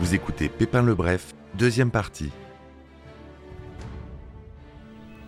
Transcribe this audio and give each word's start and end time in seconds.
Vous 0.00 0.14
écoutez 0.14 0.48
Pépin 0.48 0.80
le 0.80 0.94
Bref, 0.94 1.34
deuxième 1.58 1.90
partie. 1.90 2.30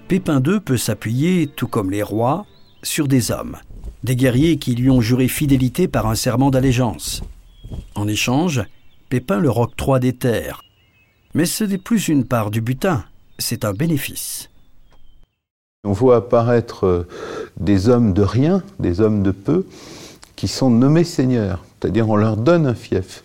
Pépin 0.08 0.42
II 0.42 0.60
peut 0.60 0.78
s'appuyer, 0.78 1.46
tout 1.46 1.68
comme 1.68 1.90
les 1.90 2.02
rois, 2.02 2.46
sur 2.82 3.06
des 3.06 3.30
hommes, 3.30 3.58
des 4.02 4.16
guerriers 4.16 4.56
qui 4.56 4.74
lui 4.74 4.88
ont 4.88 5.02
juré 5.02 5.28
fidélité 5.28 5.88
par 5.88 6.06
un 6.06 6.14
serment 6.14 6.50
d'allégeance. 6.50 7.22
En 7.94 8.08
échange, 8.08 8.62
Pépin 9.10 9.40
leur 9.40 9.58
octroie 9.58 9.98
des 9.98 10.14
terres. 10.14 10.62
Mais 11.34 11.44
ce 11.44 11.64
n'est 11.64 11.76
plus 11.76 12.08
une 12.08 12.24
part 12.24 12.50
du 12.50 12.62
butin, 12.62 13.04
c'est 13.38 13.66
un 13.66 13.74
bénéfice. 13.74 14.48
On 15.84 15.92
voit 15.92 16.16
apparaître 16.16 16.86
euh, 16.86 17.06
des 17.60 17.90
hommes 17.90 18.14
de 18.14 18.22
rien, 18.22 18.62
des 18.78 19.02
hommes 19.02 19.22
de 19.22 19.32
peu, 19.32 19.66
qui 20.34 20.48
sont 20.48 20.70
nommés 20.70 21.04
seigneurs, 21.04 21.62
c'est-à-dire 21.78 22.08
on 22.08 22.16
leur 22.16 22.38
donne 22.38 22.66
un 22.66 22.74
fief. 22.74 23.22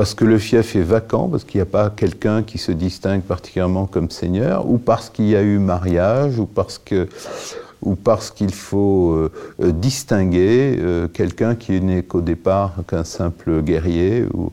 Parce 0.00 0.14
que 0.14 0.24
le 0.24 0.38
fief 0.38 0.76
est 0.76 0.82
vacant, 0.82 1.28
parce 1.28 1.44
qu'il 1.44 1.58
n'y 1.58 1.62
a 1.62 1.66
pas 1.66 1.90
quelqu'un 1.90 2.42
qui 2.42 2.56
se 2.56 2.72
distingue 2.72 3.20
particulièrement 3.20 3.84
comme 3.84 4.08
seigneur, 4.08 4.66
ou 4.66 4.78
parce 4.78 5.10
qu'il 5.10 5.26
y 5.26 5.36
a 5.36 5.42
eu 5.42 5.58
mariage, 5.58 6.38
ou 6.38 6.46
parce 6.46 6.78
qu'il 6.78 8.54
faut 8.54 9.12
euh, 9.12 9.30
euh, 9.62 9.72
distinguer 9.72 10.78
euh, 10.80 11.06
quelqu'un 11.06 11.54
qui 11.54 11.82
n'est 11.82 12.02
qu'au 12.02 12.22
départ 12.22 12.76
qu'un 12.88 13.04
simple 13.04 13.60
guerrier 13.60 14.24
ou 14.32 14.52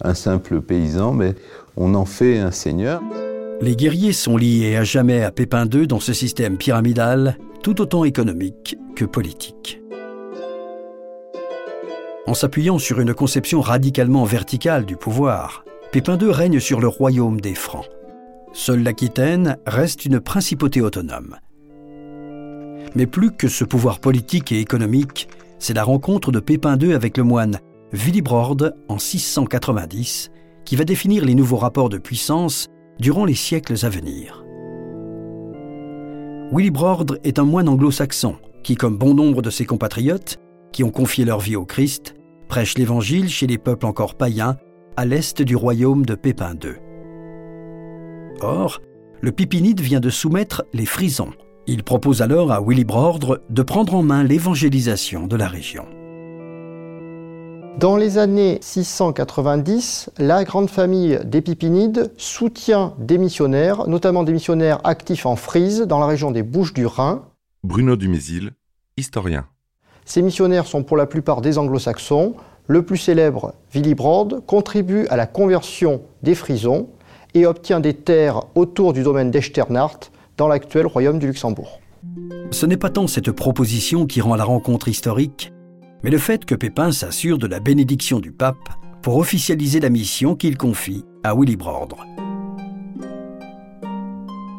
un 0.00 0.14
simple 0.14 0.62
paysan, 0.62 1.12
mais 1.12 1.34
on 1.76 1.94
en 1.94 2.06
fait 2.06 2.38
un 2.38 2.50
seigneur. 2.50 3.02
Les 3.60 3.76
guerriers 3.76 4.14
sont 4.14 4.38
liés 4.38 4.76
à 4.76 4.84
jamais 4.84 5.22
à 5.22 5.30
Pépin 5.30 5.66
II 5.70 5.86
dans 5.86 6.00
ce 6.00 6.14
système 6.14 6.56
pyramidal, 6.56 7.36
tout 7.62 7.82
autant 7.82 8.04
économique 8.04 8.78
que 8.94 9.04
politique. 9.04 9.78
En 12.26 12.34
s'appuyant 12.34 12.78
sur 12.78 13.00
une 13.00 13.14
conception 13.14 13.60
radicalement 13.60 14.24
verticale 14.24 14.84
du 14.84 14.96
pouvoir, 14.96 15.64
Pépin 15.92 16.18
II 16.18 16.32
règne 16.32 16.58
sur 16.58 16.80
le 16.80 16.88
royaume 16.88 17.40
des 17.40 17.54
Francs. 17.54 17.86
Seule 18.52 18.82
l'Aquitaine 18.82 19.58
reste 19.64 20.04
une 20.04 20.18
principauté 20.18 20.80
autonome. 20.80 21.36
Mais 22.96 23.06
plus 23.06 23.30
que 23.30 23.46
ce 23.46 23.64
pouvoir 23.64 24.00
politique 24.00 24.50
et 24.50 24.60
économique, 24.60 25.28
c'est 25.58 25.74
la 25.74 25.84
rencontre 25.84 26.32
de 26.32 26.40
Pépin 26.40 26.76
II 26.76 26.94
avec 26.94 27.16
le 27.16 27.22
moine 27.22 27.60
Willibrord 27.92 28.72
en 28.88 28.98
690 28.98 30.30
qui 30.64 30.74
va 30.74 30.84
définir 30.84 31.24
les 31.24 31.34
nouveaux 31.34 31.56
rapports 31.56 31.88
de 31.88 31.98
puissance 31.98 32.66
durant 32.98 33.24
les 33.24 33.34
siècles 33.34 33.84
à 33.84 33.88
venir. 33.88 34.44
Willibrord 36.50 37.06
est 37.22 37.38
un 37.38 37.44
moine 37.44 37.68
anglo-saxon 37.68 38.36
qui, 38.64 38.74
comme 38.74 38.98
bon 38.98 39.14
nombre 39.14 39.42
de 39.42 39.50
ses 39.50 39.64
compatriotes, 39.64 40.38
qui 40.76 40.84
ont 40.84 40.90
confié 40.90 41.24
leur 41.24 41.40
vie 41.40 41.56
au 41.56 41.64
Christ, 41.64 42.14
prêche 42.48 42.76
l'Évangile 42.76 43.30
chez 43.30 43.46
les 43.46 43.56
peuples 43.56 43.86
encore 43.86 44.14
païens 44.14 44.58
à 44.98 45.06
l'est 45.06 45.40
du 45.40 45.56
royaume 45.56 46.04
de 46.04 46.14
Pépin 46.14 46.52
II. 46.52 46.74
Or, 48.42 48.82
le 49.22 49.32
Pipinide 49.32 49.80
vient 49.80 50.00
de 50.00 50.10
soumettre 50.10 50.66
les 50.74 50.84
Frisons, 50.84 51.32
il 51.66 51.82
propose 51.82 52.20
alors 52.20 52.52
à 52.52 52.60
Willibrord 52.60 53.38
de 53.48 53.62
prendre 53.62 53.94
en 53.94 54.02
main 54.02 54.22
l'évangélisation 54.22 55.26
de 55.26 55.36
la 55.36 55.48
région. 55.48 55.86
Dans 57.80 57.96
les 57.96 58.18
années 58.18 58.58
690, 58.60 60.10
la 60.18 60.44
grande 60.44 60.68
famille 60.68 61.18
des 61.24 61.40
Pipinides 61.40 62.12
soutient 62.18 62.94
des 62.98 63.16
missionnaires, 63.16 63.88
notamment 63.88 64.24
des 64.24 64.32
missionnaires 64.34 64.80
actifs 64.84 65.24
en 65.24 65.36
Frise, 65.36 65.80
dans 65.80 66.00
la 66.00 66.06
région 66.06 66.32
des 66.32 66.42
Bouches 66.42 66.74
du 66.74 66.84
Rhin. 66.84 67.24
Bruno 67.64 67.96
Dumézil, 67.96 68.50
historien. 68.98 69.46
Ces 70.06 70.22
missionnaires 70.22 70.66
sont 70.66 70.84
pour 70.84 70.96
la 70.96 71.06
plupart 71.06 71.40
des 71.40 71.58
anglo-saxons. 71.58 72.34
Le 72.68 72.82
plus 72.82 72.96
célèbre, 72.96 73.54
Willibrord, 73.74 74.46
contribue 74.46 75.06
à 75.08 75.16
la 75.16 75.26
conversion 75.26 76.00
des 76.22 76.36
Frisons 76.36 76.88
et 77.34 77.44
obtient 77.44 77.80
des 77.80 77.92
terres 77.92 78.42
autour 78.54 78.92
du 78.92 79.02
domaine 79.02 79.32
d'Echternach, 79.32 80.10
dans 80.36 80.48
l'actuel 80.48 80.86
royaume 80.86 81.18
du 81.18 81.26
Luxembourg. 81.26 81.80
Ce 82.52 82.66
n'est 82.66 82.76
pas 82.76 82.90
tant 82.90 83.08
cette 83.08 83.32
proposition 83.32 84.06
qui 84.06 84.20
rend 84.20 84.36
la 84.36 84.44
rencontre 84.44 84.88
historique, 84.88 85.52
mais 86.04 86.10
le 86.10 86.18
fait 86.18 86.44
que 86.44 86.54
Pépin 86.54 86.92
s'assure 86.92 87.38
de 87.38 87.48
la 87.48 87.58
bénédiction 87.58 88.20
du 88.20 88.30
pape 88.30 88.68
pour 89.02 89.16
officialiser 89.16 89.80
la 89.80 89.90
mission 89.90 90.36
qu'il 90.36 90.56
confie 90.56 91.04
à 91.24 91.34
Willibrord. 91.34 91.88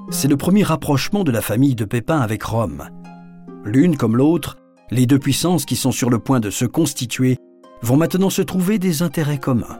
C'est 0.09 0.27
le 0.27 0.37
premier 0.37 0.63
rapprochement 0.63 1.23
de 1.23 1.31
la 1.31 1.41
famille 1.41 1.75
de 1.75 1.85
Pépin 1.85 2.19
avec 2.19 2.43
Rome. 2.43 2.89
L'une 3.63 3.97
comme 3.97 4.17
l'autre, 4.17 4.57
les 4.89 5.05
deux 5.05 5.19
puissances 5.19 5.65
qui 5.65 5.75
sont 5.75 5.91
sur 5.91 6.09
le 6.09 6.19
point 6.19 6.39
de 6.39 6.49
se 6.49 6.65
constituer 6.65 7.37
vont 7.81 7.97
maintenant 7.97 8.29
se 8.29 8.41
trouver 8.41 8.79
des 8.79 9.01
intérêts 9.01 9.37
communs. 9.37 9.79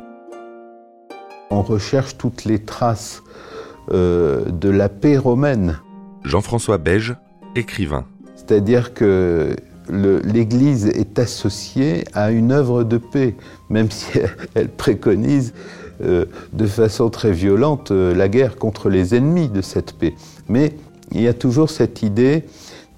On 1.50 1.62
recherche 1.62 2.18
toutes 2.18 2.46
les 2.46 2.60
traces 2.60 3.24
euh, 3.92 4.46
de 4.46 4.70
la 4.70 4.90
paix 4.90 5.18
romaine 5.18 5.80
Jean-François 6.24 6.78
Beige, 6.78 7.16
écrivain. 7.56 8.06
C'est-à-dire 8.36 8.94
que 8.94 9.56
l'Église 9.90 10.88
est 10.88 11.18
associée 11.18 12.04
à 12.14 12.32
une 12.32 12.52
œuvre 12.52 12.84
de 12.84 12.98
paix, 12.98 13.36
même 13.70 13.90
si 13.90 14.20
elle 14.56 14.70
préconise 14.70 15.54
euh, 16.04 16.26
de 16.52 16.68
façon 16.68 17.10
très 17.10 17.32
violente 17.32 17.92
euh, 17.92 18.14
la 18.14 18.28
guerre 18.28 18.58
contre 18.58 18.90
les 18.90 19.16
ennemis 19.16 19.48
de 19.48 19.62
cette 19.62 19.94
paix. 19.94 20.16
Mais 20.50 20.74
il 21.14 21.22
y 21.22 21.28
a 21.28 21.34
toujours 21.34 21.70
cette 21.70 22.04
idée 22.04 22.44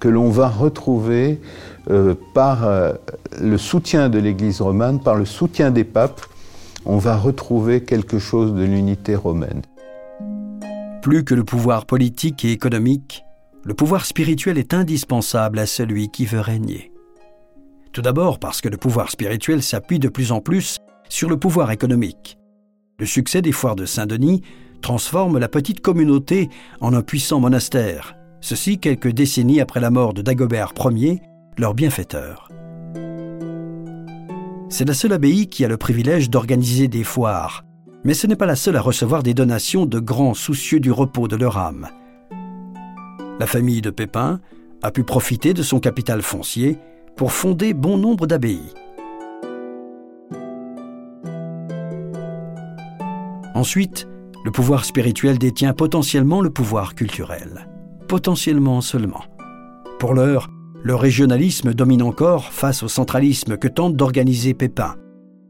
que 0.00 0.08
l'on 0.08 0.30
va 0.30 0.48
retrouver 0.48 1.40
euh, 1.88 2.14
par 2.34 2.68
le 3.40 3.58
soutien 3.58 4.08
de 4.08 4.18
l'Église 4.18 4.60
romane, 4.60 5.00
par 5.00 5.14
le 5.14 5.24
soutien 5.24 5.70
des 5.70 5.84
papes, 5.84 6.22
on 6.84 6.98
va 6.98 7.16
retrouver 7.16 7.84
quelque 7.84 8.18
chose 8.18 8.54
de 8.54 8.64
l'unité 8.64 9.14
romaine. 9.14 9.62
Plus 11.02 11.24
que 11.24 11.34
le 11.34 11.44
pouvoir 11.44 11.86
politique 11.86 12.44
et 12.44 12.52
économique, 12.52 13.24
le 13.64 13.74
pouvoir 13.74 14.06
spirituel 14.06 14.58
est 14.58 14.74
indispensable 14.74 15.58
à 15.58 15.66
celui 15.66 16.10
qui 16.10 16.26
veut 16.26 16.40
régner. 16.40 16.92
Tout 17.92 18.02
d'abord 18.02 18.38
parce 18.38 18.60
que 18.60 18.68
le 18.68 18.76
pouvoir 18.76 19.10
spirituel 19.10 19.62
s'appuie 19.62 19.98
de 19.98 20.08
plus 20.08 20.32
en 20.32 20.40
plus 20.40 20.78
sur 21.08 21.28
le 21.28 21.38
pouvoir 21.38 21.70
économique. 21.70 22.38
Le 22.98 23.06
succès 23.06 23.42
des 23.42 23.52
foires 23.52 23.76
de 23.76 23.84
Saint-Denis 23.84 24.42
transforme 24.80 25.38
la 25.38 25.48
petite 25.48 25.80
communauté 25.80 26.48
en 26.80 26.94
un 26.94 27.02
puissant 27.02 27.40
monastère, 27.40 28.14
ceci 28.40 28.78
quelques 28.78 29.10
décennies 29.10 29.60
après 29.60 29.80
la 29.80 29.90
mort 29.90 30.14
de 30.14 30.22
Dagobert 30.22 30.72
Ier, 30.78 31.20
leur 31.58 31.74
bienfaiteur. 31.74 32.48
C'est 34.68 34.86
la 34.86 34.94
seule 34.94 35.12
abbaye 35.12 35.48
qui 35.48 35.64
a 35.64 35.68
le 35.68 35.76
privilège 35.76 36.30
d'organiser 36.30 36.88
des 36.88 37.04
foires, 37.04 37.64
mais 38.04 38.14
ce 38.14 38.26
n'est 38.26 38.36
pas 38.36 38.46
la 38.46 38.56
seule 38.56 38.76
à 38.76 38.80
recevoir 38.80 39.22
des 39.22 39.34
donations 39.34 39.84
de 39.84 39.98
grands 39.98 40.34
soucieux 40.34 40.80
du 40.80 40.92
repos 40.92 41.28
de 41.28 41.36
leur 41.36 41.58
âme. 41.58 41.88
La 43.38 43.46
famille 43.46 43.82
de 43.82 43.90
Pépin 43.90 44.40
a 44.82 44.90
pu 44.90 45.02
profiter 45.02 45.54
de 45.54 45.62
son 45.62 45.80
capital 45.80 46.22
foncier 46.22 46.78
pour 47.16 47.32
fonder 47.32 47.74
bon 47.74 47.98
nombre 47.98 48.26
d'abbayes. 48.26 48.72
Ensuite, 53.54 54.08
le 54.44 54.50
pouvoir 54.50 54.84
spirituel 54.84 55.38
détient 55.38 55.74
potentiellement 55.74 56.40
le 56.40 56.50
pouvoir 56.50 56.94
culturel. 56.94 57.68
Potentiellement 58.08 58.80
seulement. 58.80 59.24
Pour 59.98 60.14
l'heure, 60.14 60.48
le 60.82 60.94
régionalisme 60.94 61.74
domine 61.74 62.02
encore 62.02 62.52
face 62.52 62.82
au 62.82 62.88
centralisme 62.88 63.56
que 63.56 63.68
tente 63.68 63.96
d'organiser 63.96 64.54
Pépin. 64.54 64.96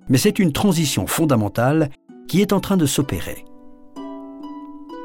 Mais 0.09 0.19
c'est 0.19 0.39
une 0.39 0.53
transition 0.53 1.07
fondamentale 1.07 1.91
qui 2.27 2.41
est 2.41 2.53
en 2.53 2.61
train 2.61 2.77
de 2.77 2.87
s'opérer. 2.87 3.45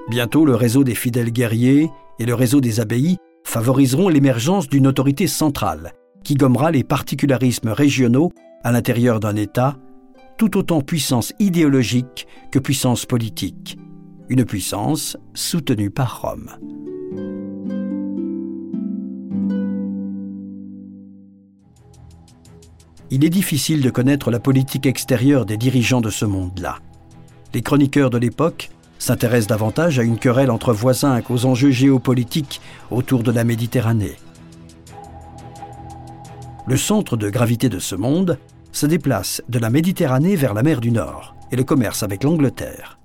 Bientôt, 0.10 0.46
le 0.46 0.56
réseau 0.56 0.84
des 0.84 0.96
fidèles 0.96 1.32
guerriers 1.32 1.90
et 2.20 2.26
le 2.26 2.34
réseau 2.34 2.62
des 2.62 2.80
abbayes 2.80 3.18
favoriseront 3.44 4.10
l'émergence 4.10 4.68
d'une 4.68 4.88
autorité 4.88 5.28
centrale 5.28 5.94
qui 6.24 6.36
gommera 6.36 6.72
les 6.72 6.84
particularismes 6.84 7.70
régionaux 7.70 8.32
à 8.64 8.72
l'intérieur 8.72 9.20
d'un 9.20 9.36
État, 9.36 9.78
tout 10.38 10.58
autant 10.58 10.82
puissance 10.82 11.34
idéologique 11.40 12.28
que 12.52 12.60
puissance 12.60 13.06
politique, 13.06 13.78
une 14.30 14.44
puissance 14.44 15.18
soutenue 15.36 15.92
par 15.92 16.22
Rome. 16.22 16.50
Il 23.12 23.24
est 23.24 23.30
difficile 23.30 23.82
de 23.82 23.90
connaître 23.90 24.32
la 24.32 24.40
politique 24.40 24.86
extérieure 24.86 25.46
des 25.46 25.58
dirigeants 25.58 26.02
de 26.02 26.10
ce 26.10 26.26
monde-là 26.26 26.80
les 27.56 27.62
chroniqueurs 27.62 28.10
de 28.10 28.18
l'époque 28.18 28.70
s'intéressent 29.00 29.48
davantage 29.48 29.98
à 29.98 30.04
une 30.04 30.18
querelle 30.18 30.52
entre 30.52 30.74
voisins 30.74 31.22
qu'aux 31.22 31.46
enjeux 31.46 31.72
géopolitiques 31.72 32.60
autour 32.92 33.24
de 33.24 33.32
la 33.32 33.46
Méditerranée. 33.46 34.18
Le 36.68 36.76
centre 36.76 37.16
de 37.16 37.30
gravité 37.30 37.70
de 37.70 37.80
ce 37.80 37.96
monde 37.96 38.38
se 38.74 38.86
déplace 38.86 39.42
de 39.48 39.58
la 39.58 39.70
Méditerranée 39.70 40.36
vers 40.36 40.54
la 40.54 40.64
mer 40.64 40.82
du 40.82 40.92
Nord 40.92 41.34
et 41.52 41.56
le 41.56 41.64
commerce 41.64 42.04
avec 42.04 42.26
l'Angleterre. 42.26 43.00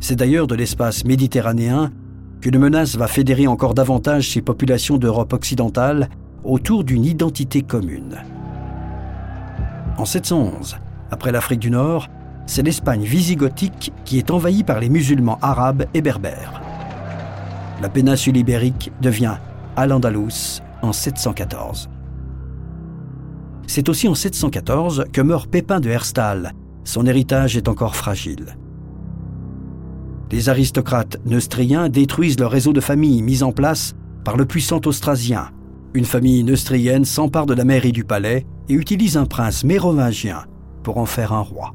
C'est 0.00 0.16
d'ailleurs 0.16 0.46
de 0.46 0.54
l'espace 0.54 1.04
méditerranéen 1.04 1.92
qu'une 2.40 2.58
menace 2.58 2.96
va 2.96 3.06
fédérer 3.06 3.46
encore 3.46 3.74
davantage 3.74 4.30
ces 4.30 4.40
populations 4.40 4.96
d'Europe 4.96 5.34
occidentale 5.34 6.08
autour 6.42 6.84
d'une 6.84 7.04
identité 7.04 7.60
commune. 7.60 8.22
En 9.98 10.04
711, 10.04 10.76
après 11.10 11.32
l'Afrique 11.32 11.60
du 11.60 11.70
Nord, 11.70 12.08
c'est 12.46 12.62
l'Espagne 12.62 13.04
visigothique 13.04 13.92
qui 14.04 14.18
est 14.18 14.30
envahie 14.30 14.62
par 14.62 14.78
les 14.78 14.90
musulmans 14.90 15.38
arabes 15.40 15.86
et 15.94 16.02
berbères. 16.02 16.60
La 17.80 17.88
péninsule 17.88 18.36
ibérique 18.36 18.92
devient 19.00 19.36
Al-Andalus 19.74 20.62
en 20.82 20.92
714. 20.92 21.88
C'est 23.66 23.88
aussi 23.88 24.06
en 24.06 24.14
714 24.14 25.06
que 25.12 25.20
meurt 25.20 25.50
Pépin 25.50 25.80
de 25.80 25.88
Herstal. 25.88 26.52
Son 26.84 27.06
héritage 27.06 27.56
est 27.56 27.68
encore 27.68 27.96
fragile. 27.96 28.56
Les 30.30 30.48
aristocrates 30.48 31.18
neustriens 31.24 31.88
détruisent 31.88 32.38
le 32.38 32.46
réseau 32.46 32.72
de 32.72 32.80
familles 32.80 33.22
mis 33.22 33.42
en 33.42 33.52
place 33.52 33.94
par 34.24 34.36
le 34.36 34.44
puissant 34.44 34.80
Austrasien. 34.84 35.50
Une 35.96 36.04
famille 36.04 36.44
neustrienne 36.44 37.06
s'empare 37.06 37.46
de 37.46 37.54
la 37.54 37.64
mairie 37.64 37.90
du 37.90 38.04
palais 38.04 38.44
et 38.68 38.74
utilise 38.74 39.16
un 39.16 39.24
prince 39.24 39.64
mérovingien 39.64 40.44
pour 40.82 40.98
en 40.98 41.06
faire 41.06 41.32
un 41.32 41.40
roi. 41.40 41.72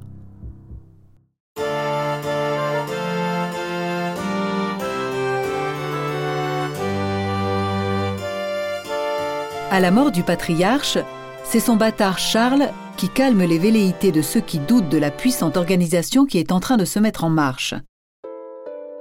À 9.71 9.79
la 9.79 9.89
mort 9.89 10.11
du 10.11 10.21
patriarche, 10.21 10.99
c'est 11.43 11.59
son 11.59 11.75
bâtard 11.75 12.19
Charles 12.19 12.69
qui 12.97 13.09
calme 13.09 13.41
les 13.41 13.57
velléités 13.57 14.11
de 14.11 14.21
ceux 14.21 14.41
qui 14.41 14.59
doutent 14.59 14.89
de 14.89 14.99
la 14.99 15.09
puissante 15.09 15.57
organisation 15.57 16.27
qui 16.27 16.37
est 16.37 16.51
en 16.51 16.59
train 16.59 16.77
de 16.77 16.85
se 16.85 16.99
mettre 16.99 17.23
en 17.23 17.31
marche. 17.31 17.73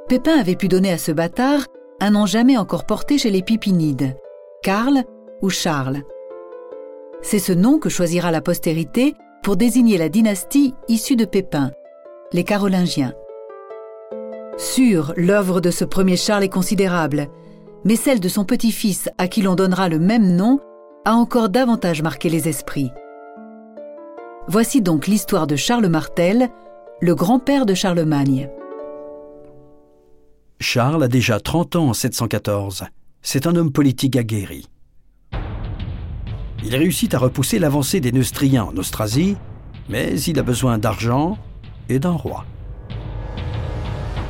Pépin 0.08 0.38
avait 0.40 0.56
pu 0.56 0.68
donner 0.68 0.90
à 0.90 0.96
ce 0.96 1.12
bâtard 1.12 1.66
un 2.00 2.12
nom 2.12 2.24
jamais 2.24 2.56
encore 2.56 2.86
porté 2.86 3.18
chez 3.18 3.30
les 3.30 3.42
Pipinides, 3.42 4.16
Karl 4.62 5.04
ou 5.40 5.48
Charles. 5.48 6.02
C'est 7.22 7.38
ce 7.38 7.52
nom 7.52 7.78
que 7.78 7.88
choisira 7.88 8.30
la 8.30 8.42
postérité 8.42 9.14
pour 9.42 9.56
désigner 9.56 9.96
la 9.96 10.10
dynastie 10.10 10.74
issue 10.86 11.16
de 11.16 11.24
Pépin, 11.24 11.70
les 12.32 12.44
Carolingiens. 12.44 13.14
Sûr, 14.58 15.14
l'œuvre 15.16 15.62
de 15.62 15.70
ce 15.70 15.86
premier 15.86 16.16
Charles 16.16 16.44
est 16.44 16.50
considérable, 16.50 17.28
mais 17.84 17.96
celle 17.96 18.20
de 18.20 18.28
son 18.28 18.44
petit-fils, 18.44 19.08
à 19.16 19.28
qui 19.28 19.40
l'on 19.40 19.54
donnera 19.54 19.88
le 19.88 19.98
même 19.98 20.36
nom, 20.36 20.60
a 21.06 21.14
encore 21.14 21.48
davantage 21.48 22.02
marqué 22.02 22.28
les 22.28 22.46
esprits. 22.46 22.92
Voici 24.46 24.82
donc 24.82 25.06
l'histoire 25.06 25.46
de 25.46 25.56
Charles 25.56 25.88
Martel, 25.88 26.50
le 27.00 27.14
grand-père 27.14 27.64
de 27.64 27.72
Charlemagne. 27.72 28.50
Charles 30.60 31.04
a 31.04 31.08
déjà 31.08 31.40
30 31.40 31.76
ans 31.76 31.88
en 31.88 31.94
714. 31.94 32.84
C'est 33.22 33.46
un 33.46 33.54
homme 33.56 33.70
politique 33.70 34.16
aguerri. 34.16 34.66
Il 36.64 36.74
réussit 36.74 37.12
à 37.14 37.18
repousser 37.18 37.58
l'avancée 37.58 38.00
des 38.00 38.12
Neustriens 38.12 38.64
en 38.64 38.76
Austrasie, 38.76 39.36
mais 39.88 40.20
il 40.22 40.38
a 40.38 40.42
besoin 40.42 40.78
d'argent 40.78 41.38
et 41.88 41.98
d'un 41.98 42.12
roi. 42.12 42.44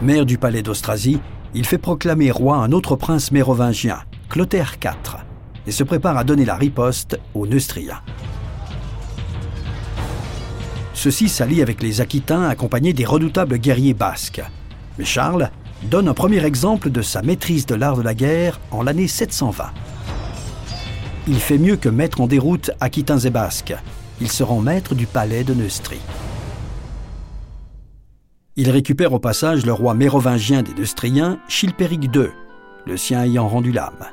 Maire 0.02 0.26
du 0.26 0.38
palais 0.38 0.62
d'Austrasie, 0.62 1.20
il 1.54 1.66
fait 1.66 1.78
proclamer 1.78 2.30
roi 2.30 2.56
un 2.56 2.72
autre 2.72 2.96
prince 2.96 3.32
mérovingien, 3.32 4.00
Clotaire 4.28 4.76
IV, 4.82 5.18
et 5.66 5.72
se 5.72 5.84
prépare 5.84 6.16
à 6.16 6.24
donner 6.24 6.44
la 6.44 6.56
riposte 6.56 7.18
aux 7.34 7.46
Neustriens. 7.46 8.00
Ceux-ci 10.94 11.28
s'allient 11.28 11.62
avec 11.62 11.82
les 11.82 12.00
Aquitains 12.00 12.48
accompagnés 12.48 12.92
des 12.92 13.04
redoutables 13.04 13.58
guerriers 13.58 13.94
basques. 13.94 14.42
Mais 14.98 15.04
Charles 15.04 15.50
donne 15.84 16.08
un 16.08 16.14
premier 16.14 16.44
exemple 16.44 16.90
de 16.90 17.02
sa 17.02 17.22
maîtrise 17.22 17.66
de 17.66 17.74
l'art 17.74 17.96
de 17.96 18.02
la 18.02 18.14
guerre 18.14 18.60
en 18.70 18.82
l'année 18.82 19.08
720. 19.08 19.70
Il 21.28 21.38
fait 21.38 21.58
mieux 21.58 21.76
que 21.76 21.88
mettre 21.88 22.20
en 22.20 22.26
déroute 22.26 22.70
Aquitains 22.80 23.18
et 23.18 23.30
Basques. 23.30 23.74
Il 24.20 24.30
se 24.30 24.42
rend 24.42 24.60
maître 24.60 24.94
du 24.94 25.06
palais 25.06 25.44
de 25.44 25.54
Neustrie. 25.54 26.00
Il 28.56 28.68
récupère 28.70 29.12
au 29.12 29.18
passage 29.18 29.64
le 29.64 29.72
roi 29.72 29.94
mérovingien 29.94 30.62
des 30.62 30.74
Neustriens, 30.74 31.38
Chilpéric 31.48 32.04
II, 32.14 32.28
le 32.86 32.96
sien 32.96 33.22
ayant 33.22 33.48
rendu 33.48 33.72
l'âme. 33.72 34.06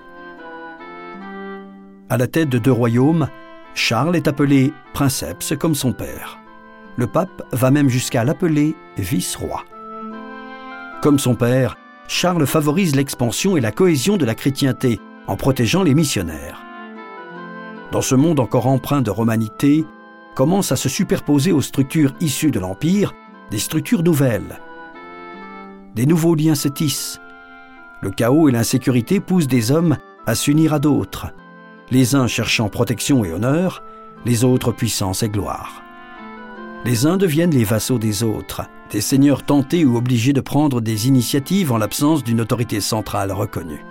À 2.10 2.18
la 2.18 2.28
tête 2.28 2.50
de 2.50 2.58
deux 2.58 2.72
royaumes, 2.72 3.28
Charles 3.74 4.16
est 4.16 4.28
appelé 4.28 4.72
princeps 4.94 5.54
comme 5.60 5.76
son 5.76 5.92
père. 5.92 6.40
Le 6.96 7.08
pape 7.08 7.44
va 7.52 7.72
même 7.72 7.90
jusqu'à 7.90 8.24
l'appeler 8.24 8.76
vice-roi. 8.98 9.66
Comme 11.02 11.20
son 11.20 11.36
père, 11.36 11.78
Charles 12.08 12.48
favorise 12.48 12.96
l'expansion 12.96 13.56
et 13.56 13.62
la 13.62 13.72
cohésion 13.72 14.18
de 14.18 14.26
la 14.26 14.36
chrétienté 14.36 15.00
en 15.28 15.36
protégeant 15.36 15.84
les 15.84 15.94
missionnaires. 15.94 16.64
Dans 17.92 18.02
ce 18.02 18.16
monde 18.16 18.40
encore 18.40 18.68
empreint 18.68 19.02
de 19.02 19.12
romanité, 19.12 19.86
commencent 20.36 20.72
à 20.72 20.76
se 20.76 20.90
superposer 20.90 21.52
aux 21.52 21.62
structures 21.62 22.14
issues 22.20 22.52
de 22.52 22.60
l'Empire 22.60 23.14
des 23.50 23.60
structures 23.60 24.04
nouvelles. 24.04 24.60
Des 25.96 26.06
nouveaux 26.06 26.36
liens 26.36 26.56
se 26.56 26.68
tissent. 26.68 27.20
Le 28.02 28.12
chaos 28.12 28.50
et 28.50 28.52
l'insécurité 28.52 29.20
poussent 29.20 29.48
des 29.48 29.72
hommes 29.72 29.98
à 30.26 30.36
s'unir 30.36 30.74
à 30.74 30.80
d'autres, 30.80 31.34
les 31.90 32.16
uns 32.16 32.28
cherchant 32.28 32.70
protection 32.70 33.24
et 33.24 33.32
honneur, 33.32 33.82
les 34.26 34.44
autres 34.44 34.72
puissance 34.72 35.24
et 35.24 35.30
gloire. 35.30 35.82
Les 36.86 37.06
uns 37.06 37.18
deviennent 37.18 37.52
les 37.52 37.64
vassaux 37.64 37.98
des 37.98 38.24
autres, 38.24 38.62
des 38.92 39.02
seigneurs 39.02 39.44
tentés 39.44 39.86
ou 39.86 39.98
obligés 39.98 40.34
de 40.34 40.42
prendre 40.42 40.82
des 40.82 41.08
initiatives 41.08 41.72
en 41.72 41.78
l'absence 41.78 42.24
d'une 42.24 42.42
autorité 42.42 42.82
centrale 42.82 43.32
reconnue. 43.32 43.84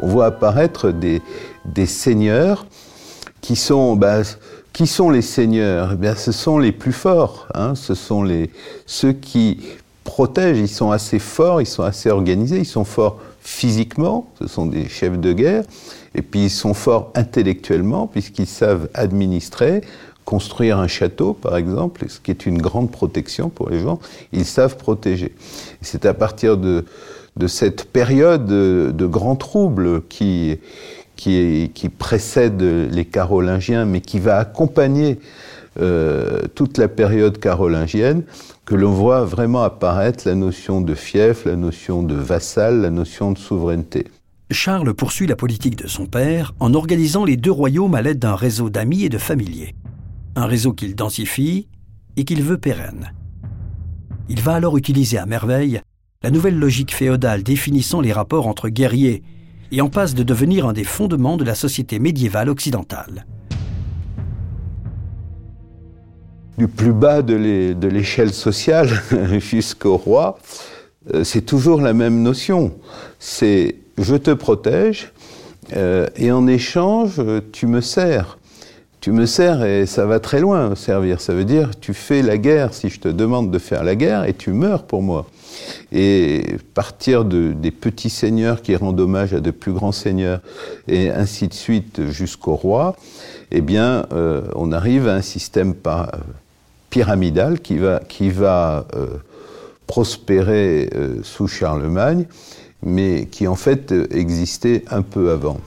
On 0.00 0.08
voit 0.08 0.26
apparaître 0.26 0.90
des, 0.92 1.20
seigneurs 1.86 2.66
qui 3.40 3.56
sont 3.56 3.96
bah, 3.96 4.22
qui 4.72 4.86
sont 4.86 5.10
les 5.10 5.22
seigneurs? 5.22 5.90
Eh 5.94 5.96
bien, 5.96 6.14
Ce 6.14 6.30
sont 6.32 6.58
les 6.58 6.72
plus 6.72 6.92
forts, 6.92 7.48
hein. 7.54 7.74
ce 7.74 7.94
sont 7.94 8.22
les, 8.22 8.50
ceux 8.86 9.12
qui 9.12 9.60
protègent, 10.04 10.58
ils 10.58 10.68
sont 10.68 10.90
assez 10.90 11.18
forts, 11.18 11.60
ils 11.60 11.66
sont 11.66 11.82
assez 11.82 12.10
organisés, 12.10 12.58
ils 12.58 12.66
sont 12.66 12.84
forts 12.84 13.18
physiquement, 13.40 14.30
ce 14.40 14.46
sont 14.46 14.66
des 14.66 14.88
chefs 14.88 15.18
de 15.18 15.32
guerre, 15.32 15.64
et 16.14 16.22
puis 16.22 16.44
ils 16.44 16.50
sont 16.50 16.74
forts 16.74 17.10
intellectuellement, 17.14 18.06
puisqu'ils 18.06 18.46
savent 18.46 18.88
administrer, 18.94 19.82
construire 20.28 20.78
un 20.78 20.88
château, 20.88 21.32
par 21.32 21.56
exemple, 21.56 22.04
ce 22.06 22.20
qui 22.20 22.30
est 22.30 22.44
une 22.44 22.60
grande 22.60 22.90
protection 22.90 23.48
pour 23.48 23.70
les 23.70 23.80
gens, 23.80 23.98
ils 24.34 24.44
savent 24.44 24.76
protéger. 24.76 25.32
C'est 25.80 26.04
à 26.04 26.12
partir 26.12 26.58
de, 26.58 26.84
de 27.38 27.46
cette 27.46 27.86
période 27.86 28.44
de, 28.44 29.06
grands 29.06 29.36
troubles 29.36 30.02
qui 30.02 30.58
qui, 31.16 31.88
précède 31.98 32.60
les 32.60 33.06
Carolingiens, 33.06 33.86
mais 33.86 34.02
qui 34.02 34.18
va 34.18 34.36
accompagner 34.36 35.18
euh, 35.80 36.42
toute 36.54 36.76
la 36.76 36.88
période 36.88 37.38
carolingienne, 37.38 38.22
que 38.66 38.74
l'on 38.74 38.92
voit 38.92 39.24
vraiment 39.24 39.62
apparaître 39.62 40.28
la 40.28 40.34
notion 40.34 40.82
de 40.82 40.94
fief, 40.94 41.46
la 41.46 41.56
notion 41.56 42.02
de 42.02 42.14
vassal, 42.14 42.82
la 42.82 42.90
notion 42.90 43.32
de 43.32 43.38
souveraineté. 43.38 44.06
Charles 44.50 44.92
poursuit 44.92 45.26
la 45.26 45.36
politique 45.36 45.76
de 45.76 45.88
son 45.88 46.04
père 46.04 46.52
en 46.60 46.74
organisant 46.74 47.24
les 47.24 47.38
deux 47.38 47.50
royaumes 47.50 47.94
à 47.94 48.02
l'aide 48.02 48.18
d'un 48.18 48.36
réseau 48.36 48.68
d'amis 48.68 49.04
et 49.04 49.08
de 49.08 49.18
familiers. 49.18 49.74
Un 50.38 50.46
réseau 50.46 50.72
qu'il 50.72 50.94
densifie 50.94 51.66
et 52.16 52.24
qu'il 52.24 52.44
veut 52.44 52.58
pérenne. 52.58 53.12
Il 54.28 54.40
va 54.40 54.54
alors 54.54 54.76
utiliser 54.76 55.18
à 55.18 55.26
merveille 55.26 55.80
la 56.22 56.30
nouvelle 56.30 56.56
logique 56.56 56.94
féodale 56.94 57.42
définissant 57.42 58.00
les 58.00 58.12
rapports 58.12 58.46
entre 58.46 58.68
guerriers 58.68 59.24
et 59.72 59.80
en 59.80 59.88
passe 59.88 60.14
de 60.14 60.22
devenir 60.22 60.64
un 60.68 60.74
des 60.74 60.84
fondements 60.84 61.38
de 61.38 61.42
la 61.42 61.56
société 61.56 61.98
médiévale 61.98 62.50
occidentale. 62.50 63.26
Du 66.56 66.68
plus 66.68 66.92
bas 66.92 67.22
de 67.22 67.88
l'échelle 67.88 68.32
sociale 68.32 68.90
jusqu'au 69.40 69.96
roi, 69.96 70.38
euh, 71.14 71.24
c'est 71.24 71.42
toujours 71.42 71.80
la 71.80 71.94
même 71.94 72.22
notion. 72.22 72.76
C'est 73.18 73.74
je 74.00 74.14
te 74.14 74.30
protège 74.30 75.10
euh, 75.74 76.06
et 76.14 76.30
en 76.30 76.46
échange, 76.46 77.20
tu 77.50 77.66
me 77.66 77.80
sers. 77.80 78.37
Tu 79.00 79.12
me 79.12 79.26
sers 79.26 79.64
et 79.64 79.86
ça 79.86 80.06
va 80.06 80.18
très 80.18 80.40
loin, 80.40 80.74
servir. 80.74 81.20
Ça 81.20 81.32
veut 81.32 81.44
dire 81.44 81.78
tu 81.78 81.94
fais 81.94 82.22
la 82.22 82.36
guerre 82.36 82.74
si 82.74 82.88
je 82.88 82.98
te 82.98 83.08
demande 83.08 83.50
de 83.50 83.58
faire 83.58 83.84
la 83.84 83.94
guerre 83.94 84.24
et 84.24 84.34
tu 84.34 84.52
meurs 84.52 84.82
pour 84.82 85.02
moi. 85.02 85.26
Et 85.92 86.56
partir 86.74 87.24
de, 87.24 87.52
des 87.52 87.70
petits 87.70 88.10
seigneurs 88.10 88.62
qui 88.62 88.74
rendent 88.76 89.00
hommage 89.00 89.34
à 89.34 89.40
de 89.40 89.50
plus 89.50 89.72
grands 89.72 89.92
seigneurs, 89.92 90.40
et 90.86 91.10
ainsi 91.10 91.48
de 91.48 91.54
suite 91.54 92.10
jusqu'au 92.10 92.54
roi, 92.54 92.96
eh 93.50 93.60
bien, 93.60 94.06
euh, 94.12 94.42
on 94.54 94.72
arrive 94.72 95.08
à 95.08 95.14
un 95.14 95.22
système 95.22 95.74
pyramidal 96.90 97.60
qui 97.60 97.78
va, 97.78 98.86
euh, 98.94 99.06
prospérer 99.86 100.90
euh, 100.94 101.20
sous 101.22 101.48
Charlemagne, 101.48 102.26
mais 102.82 103.26
qui 103.26 103.46
en 103.46 103.56
fait 103.56 103.94
existait 104.10 104.84
un 104.90 105.02
peu 105.02 105.30
avant. 105.30 105.58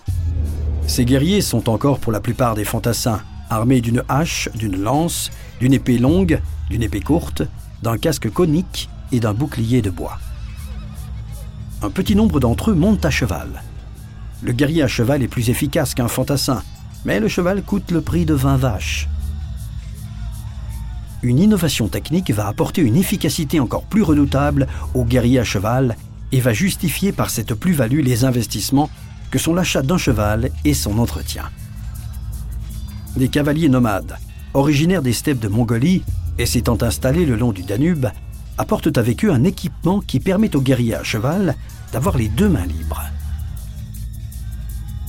Ces 0.92 1.06
guerriers 1.06 1.40
sont 1.40 1.70
encore 1.70 2.00
pour 2.00 2.12
la 2.12 2.20
plupart 2.20 2.54
des 2.54 2.66
fantassins, 2.66 3.22
armés 3.50 3.80
d'une 3.80 4.04
hache, 4.10 4.50
d'une 4.56 4.76
lance, 4.76 5.30
d'une 5.62 5.72
épée 5.72 5.98
longue, 5.98 6.42
d'une 6.70 6.84
épée 6.84 7.00
courte, 7.00 7.44
d'un 7.82 7.98
casque 7.98 8.30
conique 8.30 8.90
et 9.14 9.22
d'un 9.22 9.34
bouclier 9.34 9.82
de 9.82 9.90
bois. 9.90 10.20
Un 11.82 11.92
petit 11.92 12.14
nombre 12.14 12.42
d'entre 12.42 12.72
eux 12.72 12.74
montent 12.74 13.06
à 13.06 13.10
cheval. 13.10 13.64
Le 14.42 14.52
guerrier 14.52 14.84
à 14.84 14.90
cheval 14.90 15.24
est 15.24 15.30
plus 15.30 15.50
efficace 15.50 15.94
qu'un 15.94 16.10
fantassin, 16.10 16.62
mais 17.06 17.22
le 17.22 17.30
cheval 17.30 17.64
coûte 17.64 17.92
le 17.92 18.02
prix 18.02 18.26
de 18.26 18.34
20 18.34 18.58
vaches. 18.58 19.08
une 21.24 21.40
innovation 21.40 21.88
technique 21.88 22.32
va 22.32 22.48
apporter 22.48 22.82
une 22.82 22.98
efficacité 22.98 23.62
encore 23.62 23.84
plus 23.84 24.04
redoutable 24.04 24.68
aux 24.94 25.06
guerriers 25.06 25.40
à 25.40 25.46
cheval 25.46 25.96
et 26.34 26.42
va 26.42 26.52
justifier 26.52 27.14
par 27.14 27.30
cette 27.30 27.54
plus-value 27.54 28.02
les 28.02 28.26
investissements 28.26 28.90
que 29.32 29.40
sont 29.40 29.54
l'achat 29.54 29.82
d'un 29.82 29.98
cheval 29.98 30.52
et 30.66 30.74
son 30.74 31.00
entretien. 31.00 31.46
Les 33.18 33.30
cavaliers 33.30 33.70
nomades, 33.70 34.18
originaires 34.54 35.02
des 35.02 35.14
steppes 35.14 35.40
de 35.40 35.48
Mongolie 35.48 36.04
et 36.38 36.46
s'étant 36.46 36.78
installés 36.82 37.26
le 37.26 37.36
long 37.36 37.52
du 37.52 37.64
Danube, 37.64 38.08
apportent 38.58 38.98
avec 38.98 39.26
eux 39.26 39.32
un 39.32 39.44
équipement 39.44 40.02
qui 40.02 40.20
permet 40.20 40.56
aux 40.56 40.62
guerriers 40.62 40.96
à 40.96 41.04
cheval 41.04 41.56
d'avoir 41.92 42.18
les 42.18 42.28
deux 42.28 42.50
mains 42.50 42.66
libres. 42.66 43.02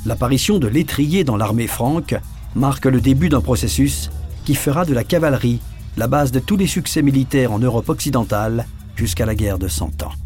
L'apparition 0.06 0.58
de 0.58 0.66
l'étrier 0.66 1.22
dans 1.22 1.36
l'armée 1.36 1.66
franque 1.66 2.16
marque 2.54 2.86
le 2.86 3.00
début 3.00 3.28
d'un 3.28 3.40
processus 3.40 4.10
qui 4.44 4.54
fera 4.54 4.84
de 4.84 4.94
la 4.94 5.04
cavalerie 5.04 5.60
la 5.96 6.06
base 6.06 6.32
de 6.32 6.40
tous 6.40 6.56
les 6.56 6.66
succès 6.66 7.02
militaires 7.02 7.52
en 7.52 7.58
Europe 7.58 7.88
occidentale 7.88 8.66
jusqu'à 8.96 9.26
la 9.26 9.34
guerre 9.34 9.58
de 9.58 9.68
Cent 9.68 10.02
Ans. 10.02 10.21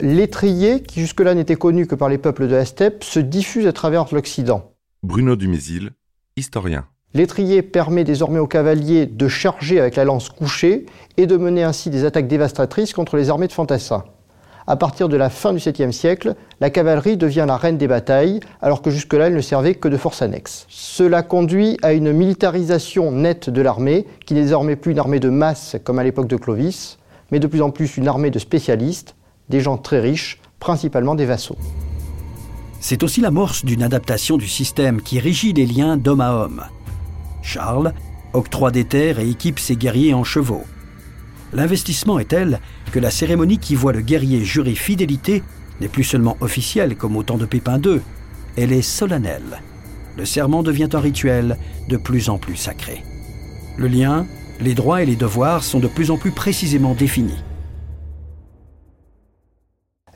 L'étrier, 0.00 0.82
qui 0.82 1.00
jusque-là 1.00 1.34
n'était 1.34 1.56
connu 1.56 1.86
que 1.86 1.94
par 1.94 2.08
les 2.08 2.18
peuples 2.18 2.48
de 2.48 2.54
la 2.54 2.64
steppe, 2.64 3.02
se 3.02 3.18
diffuse 3.18 3.66
à 3.66 3.72
travers 3.72 4.06
l'Occident. 4.12 4.72
Bruno 5.02 5.36
Dumézil, 5.36 5.92
historien. 6.36 6.84
L'étrier 7.14 7.62
permet 7.62 8.04
désormais 8.04 8.38
aux 8.38 8.46
cavaliers 8.46 9.06
de 9.06 9.28
charger 9.28 9.80
avec 9.80 9.96
la 9.96 10.04
lance 10.04 10.28
couchée 10.28 10.84
et 11.16 11.26
de 11.26 11.36
mener 11.38 11.62
ainsi 11.62 11.88
des 11.88 12.04
attaques 12.04 12.28
dévastatrices 12.28 12.92
contre 12.92 13.16
les 13.16 13.30
armées 13.30 13.46
de 13.46 13.52
fantassins. 13.52 14.04
À 14.66 14.76
partir 14.76 15.08
de 15.08 15.16
la 15.16 15.30
fin 15.30 15.52
du 15.52 15.60
7e 15.60 15.92
siècle, 15.92 16.34
la 16.60 16.70
cavalerie 16.70 17.16
devient 17.16 17.44
la 17.46 17.56
reine 17.56 17.78
des 17.78 17.86
batailles, 17.86 18.40
alors 18.60 18.82
que 18.82 18.90
jusque-là 18.90 19.28
elle 19.28 19.36
ne 19.36 19.40
servait 19.40 19.76
que 19.76 19.88
de 19.88 19.96
force 19.96 20.20
annexe. 20.20 20.66
Cela 20.68 21.22
conduit 21.22 21.78
à 21.82 21.92
une 21.92 22.12
militarisation 22.12 23.12
nette 23.12 23.48
de 23.48 23.62
l'armée, 23.62 24.06
qui 24.26 24.34
n'est 24.34 24.42
désormais 24.42 24.76
plus 24.76 24.92
une 24.92 24.98
armée 24.98 25.20
de 25.20 25.30
masse 25.30 25.76
comme 25.84 26.00
à 26.00 26.04
l'époque 26.04 26.26
de 26.26 26.36
Clovis, 26.36 26.98
mais 27.30 27.38
de 27.38 27.46
plus 27.46 27.62
en 27.62 27.70
plus 27.70 27.96
une 27.96 28.08
armée 28.08 28.30
de 28.30 28.40
spécialistes, 28.40 29.14
des 29.48 29.60
gens 29.60 29.78
très 29.78 30.00
riches, 30.00 30.40
principalement 30.60 31.14
des 31.14 31.26
vassaux. 31.26 31.58
C'est 32.80 33.02
aussi 33.02 33.20
l'amorce 33.20 33.64
d'une 33.64 33.82
adaptation 33.82 34.36
du 34.36 34.48
système 34.48 35.00
qui 35.00 35.18
régit 35.18 35.52
les 35.52 35.66
liens 35.66 35.96
d'homme 35.96 36.20
à 36.20 36.32
homme. 36.32 36.62
Charles 37.42 37.92
octroie 38.32 38.70
des 38.70 38.84
terres 38.84 39.18
et 39.18 39.28
équipe 39.28 39.58
ses 39.58 39.76
guerriers 39.76 40.14
en 40.14 40.24
chevaux. 40.24 40.64
L'investissement 41.52 42.18
est 42.18 42.26
tel 42.26 42.60
que 42.92 42.98
la 42.98 43.10
cérémonie 43.10 43.58
qui 43.58 43.74
voit 43.74 43.92
le 43.92 44.00
guerrier 44.00 44.44
jurer 44.44 44.74
fidélité 44.74 45.42
n'est 45.80 45.88
plus 45.88 46.04
seulement 46.04 46.36
officielle 46.40 46.96
comme 46.96 47.16
au 47.16 47.22
temps 47.22 47.38
de 47.38 47.46
Pépin 47.46 47.80
II, 47.80 48.00
elle 48.56 48.72
est 48.72 48.82
solennelle. 48.82 49.62
Le 50.16 50.24
serment 50.24 50.62
devient 50.62 50.88
un 50.92 51.00
rituel 51.00 51.58
de 51.88 51.96
plus 51.96 52.28
en 52.28 52.38
plus 52.38 52.56
sacré. 52.56 53.04
Le 53.76 53.88
lien, 53.88 54.26
les 54.60 54.74
droits 54.74 55.02
et 55.02 55.06
les 55.06 55.16
devoirs 55.16 55.62
sont 55.62 55.80
de 55.80 55.88
plus 55.88 56.10
en 56.10 56.16
plus 56.16 56.30
précisément 56.30 56.94
définis. 56.94 57.42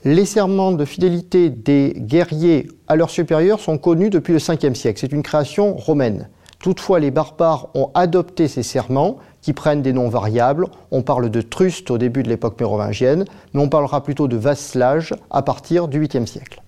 Les 0.04 0.25
serments 0.25 0.73
de 0.73 0.87
fidélité 0.87 1.50
des 1.50 1.92
guerriers 1.95 2.69
à 2.88 2.97
leurs 2.97 3.11
supérieurs 3.11 3.61
sont 3.61 3.76
connus 3.76 4.09
depuis 4.09 4.33
le 4.33 4.38
5e 4.38 4.75
siècle. 4.75 4.99
C'est 4.99 5.12
une 5.12 5.23
création 5.23 5.75
romaine. 5.75 6.30
Toutefois, 6.59 7.00
les 7.00 7.11
barbares 7.11 7.69
ont 7.75 7.90
adopté 7.92 8.49
ces 8.49 8.62
serments 8.62 9.19
qui 9.42 9.52
prennent 9.52 9.83
des 9.83 9.92
noms 9.92 10.09
variables. 10.09 10.69
On 10.90 11.02
parle 11.02 11.28
de 11.28 11.42
truste 11.42 11.90
au 11.90 11.99
début 11.99 12.23
de 12.23 12.30
l'époque 12.30 12.59
mérovingienne, 12.59 13.26
mais 13.52 13.61
on 13.61 13.69
parlera 13.69 14.02
plutôt 14.02 14.26
de 14.26 14.38
vasselage 14.38 15.14
à 15.30 15.42
partir 15.42 15.87
du 15.87 16.02
8e 16.02 16.25
siècle. 16.25 16.62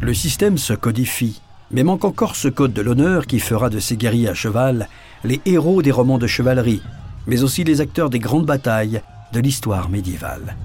Le 0.00 0.14
système 0.14 0.56
se 0.56 0.72
codifie, 0.72 1.42
mais 1.72 1.82
manque 1.82 2.04
encore 2.04 2.36
ce 2.36 2.46
code 2.46 2.72
de 2.72 2.82
l'honneur 2.82 3.26
qui 3.26 3.40
fera 3.40 3.70
de 3.70 3.80
ces 3.80 3.96
guerriers 3.96 4.28
à 4.28 4.34
cheval 4.34 4.88
les 5.24 5.40
héros 5.46 5.82
des 5.82 5.90
romans 5.90 6.18
de 6.18 6.28
chevalerie, 6.28 6.82
mais 7.26 7.42
aussi 7.42 7.64
les 7.64 7.80
acteurs 7.80 8.08
des 8.08 8.20
grandes 8.20 8.46
batailles 8.46 9.02
de 9.32 9.40
l'histoire 9.40 9.88
médiévale. 9.88 10.56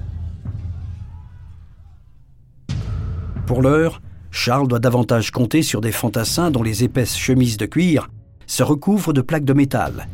Pour 3.45 3.61
l'heure, 3.61 4.01
Charles 4.31 4.67
doit 4.67 4.79
davantage 4.79 5.31
compter 5.31 5.61
sur 5.61 5.81
des 5.81 5.91
fantassins 5.91 6.51
dont 6.51 6.63
les 6.63 6.83
épaisses 6.83 7.15
chemises 7.15 7.57
de 7.57 7.65
cuir 7.65 8.09
se 8.47 8.63
recouvrent 8.63 9.13
de 9.13 9.21
plaques 9.21 9.45
de 9.45 9.53
métal 9.53 10.07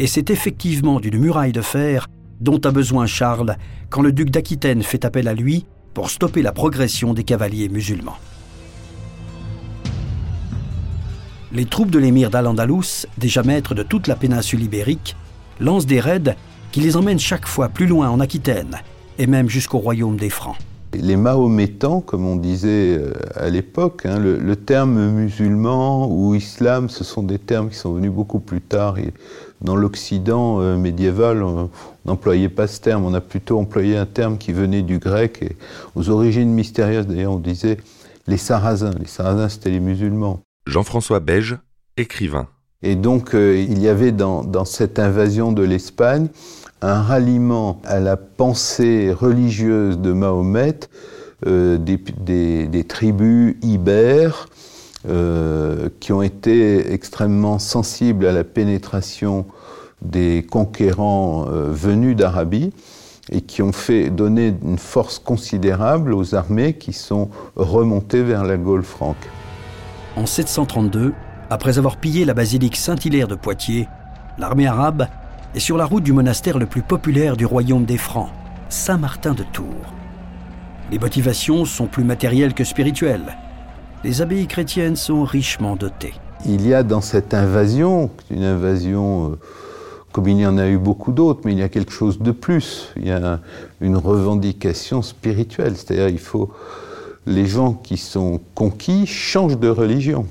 et 0.00 0.06
c'est 0.06 0.30
effectivement 0.30 0.98
d'une 0.98 1.18
muraille 1.18 1.52
de 1.52 1.60
fer 1.60 2.08
dont 2.40 2.58
a 2.64 2.70
besoin 2.70 3.04
Charles 3.04 3.56
quand 3.90 4.00
le 4.00 4.12
duc 4.12 4.30
d'Aquitaine 4.30 4.82
fait 4.82 5.04
appel 5.04 5.28
à 5.28 5.34
lui 5.34 5.66
pour 5.92 6.08
stopper 6.08 6.40
la 6.40 6.52
progression 6.52 7.12
des 7.12 7.22
cavaliers 7.22 7.68
musulmans. 7.68 8.16
Les 11.52 11.66
troupes 11.66 11.90
de 11.90 11.98
l'émir 11.98 12.30
d'Al-Andalus, 12.30 13.06
déjà 13.18 13.42
maîtres 13.42 13.74
de 13.74 13.82
toute 13.82 14.06
la 14.06 14.16
péninsule 14.16 14.62
ibérique, 14.62 15.16
lancent 15.60 15.86
des 15.86 16.00
raids 16.00 16.36
qui 16.72 16.80
les 16.80 16.96
emmènent 16.96 17.18
chaque 17.18 17.46
fois 17.46 17.68
plus 17.68 17.86
loin 17.86 18.08
en 18.08 18.20
Aquitaine 18.20 18.78
et 19.18 19.26
même 19.26 19.50
jusqu'au 19.50 19.78
royaume 19.78 20.16
des 20.16 20.30
Francs. 20.30 20.56
Les 20.92 21.16
Mahométans, 21.16 22.00
comme 22.00 22.26
on 22.26 22.36
disait 22.36 22.98
euh, 22.98 23.12
à 23.34 23.48
l'époque, 23.48 24.06
hein, 24.06 24.18
le, 24.18 24.56
terme 24.56 25.10
musulman 25.10 26.08
ou 26.10 26.34
islam, 26.34 26.88
ce 26.88 27.04
sont 27.04 27.22
des 27.22 27.38
termes 27.38 27.70
qui 27.70 27.76
sont 27.76 27.92
venus 27.92 28.10
beaucoup 28.10 28.40
plus 28.40 28.60
tard. 28.60 28.98
Et 28.98 29.12
dans 29.60 29.76
l'Occident 29.76 30.60
euh, 30.60 30.76
médiéval, 30.76 31.42
on 31.42 31.70
n'employait 32.06 32.48
pas 32.48 32.66
ce 32.66 32.80
terme, 32.80 33.04
on 33.04 33.14
a 33.14 33.20
plutôt 33.20 33.58
employé 33.58 33.96
un 33.96 34.06
terme 34.06 34.36
qui 34.36 34.52
venait 34.52 34.82
du 34.82 34.98
grec 34.98 35.38
et 35.42 35.56
aux 35.94 36.10
origines 36.10 36.52
mystérieuses. 36.52 37.06
D'ailleurs, 37.06 37.34
on 37.34 37.38
disait 37.38 37.76
les 38.26 38.36
Sarrasins. 38.36 38.94
Les 38.98 39.06
Sarrasins, 39.06 39.48
c'était 39.48 39.70
les 39.70 39.80
musulmans. 39.80 40.40
Jean-François 40.66 41.20
Beige, 41.20 41.56
écrivain. 41.96 42.48
Et 42.82 42.94
donc, 42.94 43.34
euh, 43.34 43.62
il 43.68 43.78
y 43.78 43.88
avait 43.88 44.12
dans, 44.12 44.64
cette 44.64 44.98
invasion 44.98 45.52
de 45.52 45.62
l'Espagne 45.62 46.28
un 46.80 47.02
ralliement 47.02 47.80
à 47.84 48.00
la 48.00 48.16
pensée 48.16 49.12
religieuse 49.12 49.98
de 49.98 50.12
Mahomet 50.12 50.80
euh, 51.46 51.76
des, 51.76 52.84
tribus 52.84 53.56
ibères 53.62 54.48
euh, 55.08 55.90
qui 56.00 56.12
ont 56.12 56.22
été 56.22 56.92
extrêmement 56.92 57.58
sensibles 57.58 58.24
à 58.24 58.32
la 58.32 58.44
pénétration 58.44 59.44
des 60.00 60.46
conquérants 60.50 61.44
venus 61.44 62.16
d'Arabie 62.16 62.72
et 63.30 63.42
qui 63.42 63.60
ont 63.60 63.72
fait 63.72 64.08
donner 64.08 64.54
une 64.62 64.78
force 64.78 65.18
considérable 65.18 66.14
aux 66.14 66.34
armées 66.34 66.72
qui 66.72 66.94
sont 66.94 67.28
remontées 67.56 68.22
vers 68.22 68.44
la 68.44 68.56
Gaule 68.56 68.82
franque. 68.82 69.28
En 70.16 70.24
732, 70.24 71.12
après 71.50 71.78
avoir 71.78 71.96
pillé 71.96 72.24
la 72.24 72.32
basilique 72.32 72.76
Saint-Hilaire 72.76 73.26
de 73.26 73.34
Poitiers, 73.34 73.88
l'armée 74.38 74.68
arabe 74.68 75.08
et 75.56 75.60
sur 75.60 75.76
la 75.76 75.84
route 75.84 76.04
du 76.04 76.12
monastère 76.12 76.58
le 76.58 76.66
plus 76.66 76.82
populaire 76.82 77.36
du 77.36 77.44
royaume 77.44 77.84
des 77.84 77.98
Francs, 77.98 78.30
Saint-Martin 78.68 79.34
de 79.34 79.42
Tours. 79.52 79.92
Les 80.92 81.00
motivations 81.00 81.64
sont 81.64 81.86
plus 81.86 82.04
matérielles 82.04 82.54
que 82.54 82.62
spirituelles. 82.62 83.36
Les 84.04 84.22
abbayes 84.22 84.46
chrétiennes 84.46 84.94
sont 84.94 85.24
richement 85.24 85.74
dotées. 85.74 86.14
Il 86.46 86.66
y 86.66 86.72
a 86.72 86.84
dans 86.84 87.00
cette 87.00 87.34
invasion, 87.34 88.10
une 88.30 88.44
invasion 88.44 89.32
euh, 89.32 89.38
comme 90.12 90.28
il 90.28 90.38
y 90.38 90.46
en 90.46 90.56
a 90.56 90.68
eu 90.68 90.78
beaucoup 90.78 91.12
d'autres, 91.12 91.40
mais 91.44 91.52
il 91.52 91.58
y 91.58 91.64
a 91.64 91.68
quelque 91.68 91.92
chose 91.92 92.20
de 92.20 92.30
plus. 92.30 92.92
Il 92.96 93.08
y 93.08 93.10
a 93.10 93.40
une 93.80 93.96
revendication 93.96 95.02
spirituelle, 95.02 95.76
c'est-à-dire 95.76 96.08
il 96.08 96.20
faut 96.20 96.52
les 97.26 97.46
gens 97.46 97.74
qui 97.74 97.96
sont 97.96 98.40
conquis 98.54 99.06
changent 99.06 99.58
de 99.58 99.68
religion. 99.68 100.26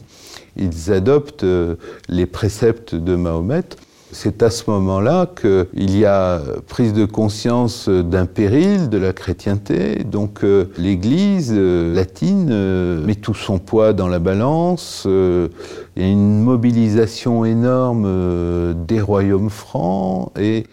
Ils 0.59 0.91
adoptent 0.91 1.45
euh, 1.45 1.75
les 2.09 2.25
préceptes 2.25 2.93
de 2.93 3.15
Mahomet 3.15 3.63
c'est 4.11 4.41
à 4.41 4.49
ce 4.49 4.67
moment-là 4.71 5.29
qu'il 5.39 5.95
y 5.95 6.03
a 6.03 6.41
prise 6.67 6.93
de 6.93 7.05
conscience 7.05 7.87
d'un 7.87 8.25
péril 8.25 8.89
de 8.89 8.97
la 8.97 9.13
chrétienté. 9.13 10.03
Donc 10.03 10.43
euh, 10.43 10.65
l'Église 10.79 11.53
euh, 11.55 11.93
latine 11.93 13.03
met 13.05 13.13
tout 13.13 13.35
son 13.35 13.59
poids 13.59 13.93
dans 13.93 14.07
la 14.07 14.17
balance. 14.17 15.03
il 15.05 16.01
y 16.01 16.03
a 16.03 16.09
une 16.09 16.41
mobilisation 16.41 17.45
énorme 17.45 18.73
des 18.87 18.99
royaumes 18.99 19.51
francs 19.51 20.31
et 20.39 20.65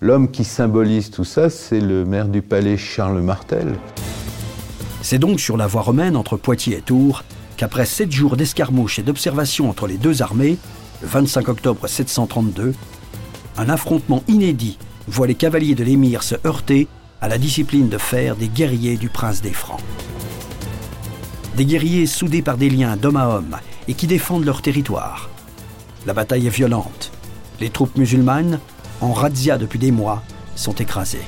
l'homme 0.00 0.30
qui 0.30 0.44
symbolise 0.44 1.10
tout 1.10 1.24
ça, 1.24 1.50
c'est 1.50 1.80
le 1.80 2.04
maire 2.04 2.28
du 2.28 2.40
palais 2.40 2.76
Charles 2.76 3.20
Martel. 3.20 3.74
C'est 5.02 5.18
donc 5.18 5.40
sur 5.40 5.56
la 5.56 5.66
voie 5.66 5.82
romaine 5.82 6.14
entre 6.14 6.36
Poitiers 6.36 6.76
et 6.76 6.82
Tours 6.82 7.24
qu'après 7.56 7.86
sept 7.86 8.12
jours 8.12 8.36
d'escarmouches 8.36 8.98
et 8.98 9.02
d'observation 9.02 9.68
entre 9.68 9.86
les 9.86 9.96
deux 9.96 10.22
armées, 10.22 10.58
le 11.02 11.08
25 11.08 11.48
octobre 11.48 11.86
732, 11.86 12.74
un 13.58 13.68
affrontement 13.68 14.22
inédit 14.28 14.78
voit 15.08 15.26
les 15.26 15.34
cavaliers 15.34 15.74
de 15.74 15.84
l'émir 15.84 16.22
se 16.22 16.34
heurter 16.46 16.88
à 17.20 17.28
la 17.28 17.38
discipline 17.38 17.88
de 17.88 17.98
fer 17.98 18.36
des 18.36 18.48
guerriers 18.48 18.96
du 18.96 19.08
prince 19.08 19.40
des 19.40 19.52
Francs. 19.52 19.80
Des 21.56 21.64
guerriers 21.64 22.06
soudés 22.06 22.42
par 22.42 22.58
des 22.58 22.68
liens 22.68 22.96
d'homme 22.96 23.16
à 23.16 23.28
homme 23.28 23.56
et 23.88 23.94
qui 23.94 24.06
défendent 24.06 24.44
leur 24.44 24.60
territoire. 24.60 25.30
La 26.06 26.12
bataille 26.12 26.46
est 26.46 26.50
violente. 26.50 27.12
Les 27.60 27.70
troupes 27.70 27.96
musulmanes, 27.96 28.60
en 29.00 29.12
razzia 29.12 29.56
depuis 29.56 29.78
des 29.78 29.90
mois, 29.90 30.22
sont 30.54 30.74
écrasées. 30.74 31.26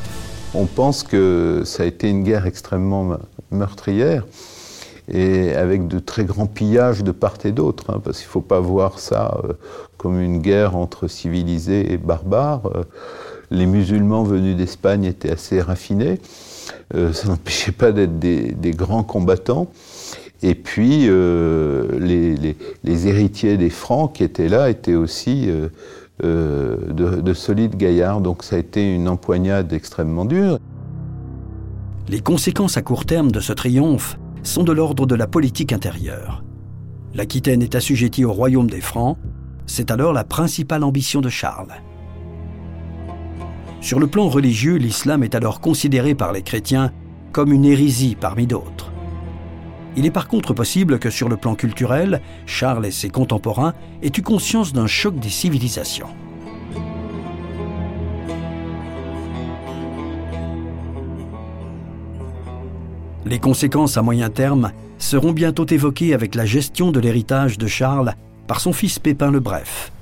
On 0.55 0.67
pense 0.67 1.03
que 1.03 1.63
ça 1.65 1.83
a 1.83 1.87
été 1.87 2.09
une 2.09 2.23
guerre 2.23 2.47
extrêmement 2.47 3.17
meurtrière 3.51 4.25
et 5.11 5.55
avec 5.55 5.89
de 5.89 5.99
très 5.99 6.25
grands 6.25 6.47
pillages 6.47 7.03
de 7.03 7.13
part 7.13 7.39
et 7.45 7.53
d'autre, 7.53 7.91
hein, 7.91 8.01
parce 8.03 8.19
qu'il 8.19 8.27
ne 8.27 8.33
faut 8.33 8.41
pas 8.41 8.61
voir 8.61 8.99
ça 8.99 9.41
euh, 9.45 9.55
comme 9.97 10.21
une 10.21 10.39
guerre 10.39 10.77
entre 10.77 11.09
civilisés 11.09 11.93
et 11.93 11.99
barbares. 11.99 12.67
Euh, 12.75 12.85
les 13.51 13.67
musulmans 13.67 14.25
venus 14.25 14.57
d'Espagne 14.57 15.05
étaient 15.05 15.31
assez 15.31 15.61
raffinés, 15.63 16.21
euh, 16.95 17.13
ça 17.15 17.29
n'empêchait 17.29 17.73
pas 17.73 17.93
d'être 17.93 18.19
des, 18.19 18.55
grands 18.73 19.03
combattants. 19.03 19.69
Et 20.43 20.55
puis, 20.55 21.09
les, 21.09 22.55
héritiers 22.85 23.57
des 23.57 23.71
Francs 23.71 24.13
qui 24.13 24.23
étaient 24.23 24.49
là 24.49 24.71
étaient 24.71 24.95
aussi 24.95 25.49
de, 26.23 26.91
de 26.93 27.33
solides 27.33 27.77
gaillards, 27.77 28.21
donc 28.21 28.45
ça 28.45 28.55
a 28.55 28.59
été 28.61 28.95
une 28.95 29.09
empoignade 29.09 29.73
extrêmement 29.73 30.27
dure. 30.27 30.59
Les 32.09 32.21
conséquences 32.21 32.77
à 32.77 32.83
court 32.83 33.05
terme 33.05 33.33
de 33.33 33.41
ce 33.41 33.53
triomphe 33.53 34.17
sont 34.43 34.65
de 34.65 34.73
l'ordre 34.73 35.07
de 35.07 35.15
la 35.15 35.27
politique 35.27 35.73
intérieure. 35.73 36.45
L'Aquitaine 37.15 37.63
est 37.63 37.75
assujettie 37.75 38.25
au 38.25 38.33
royaume 38.33 38.69
des 38.69 38.81
Francs, 38.81 39.19
c'est 39.67 39.91
alors 39.91 40.13
la 40.13 40.25
principale 40.25 40.85
ambition 40.85 41.21
de 41.21 41.29
Charles. 41.29 41.75
Sur 43.81 44.01
le 44.01 44.07
plan 44.07 44.29
religieux, 44.29 44.77
l'islam 44.77 45.23
est 45.23 45.35
alors 45.35 45.61
considéré 45.61 46.15
par 46.15 46.33
les 46.33 46.43
chrétiens 46.43 46.93
comme 47.33 47.53
une 47.53 47.65
hérésie 47.65 48.17
parmi 48.19 48.47
d'autres. 48.47 48.93
Il 49.97 50.07
est 50.07 50.11
par 50.11 50.29
contre 50.29 50.55
possible 50.55 50.99
que 50.99 51.11
sur 51.11 51.29
le 51.29 51.37
plan 51.37 51.55
culturel, 51.55 52.21
Charles 52.47 52.87
et 52.87 52.91
ses 52.91 53.11
contemporains 53.11 53.75
aient 54.03 54.13
eu 54.17 54.23
conscience 54.23 54.73
d'un 54.73 54.87
choc 54.87 55.19
des 55.19 55.29
civilisations. 55.29 56.09
Les 63.29 63.39
conséquences 63.39 63.99
à 63.99 64.03
moyen 64.03 64.31
terme 64.31 64.73
seront 64.99 65.33
bientôt 65.33 65.67
évoquées 65.67 66.15
avec 66.15 66.35
la 66.35 66.47
gestion 66.47 66.93
de 66.93 66.99
l'héritage 66.99 67.59
de 67.59 67.67
Charles 67.67 68.15
par 68.47 68.59
son 68.59 68.73
fils 68.73 68.99
Pépin 68.99 69.31
le 69.31 69.39
Bref. 69.39 69.93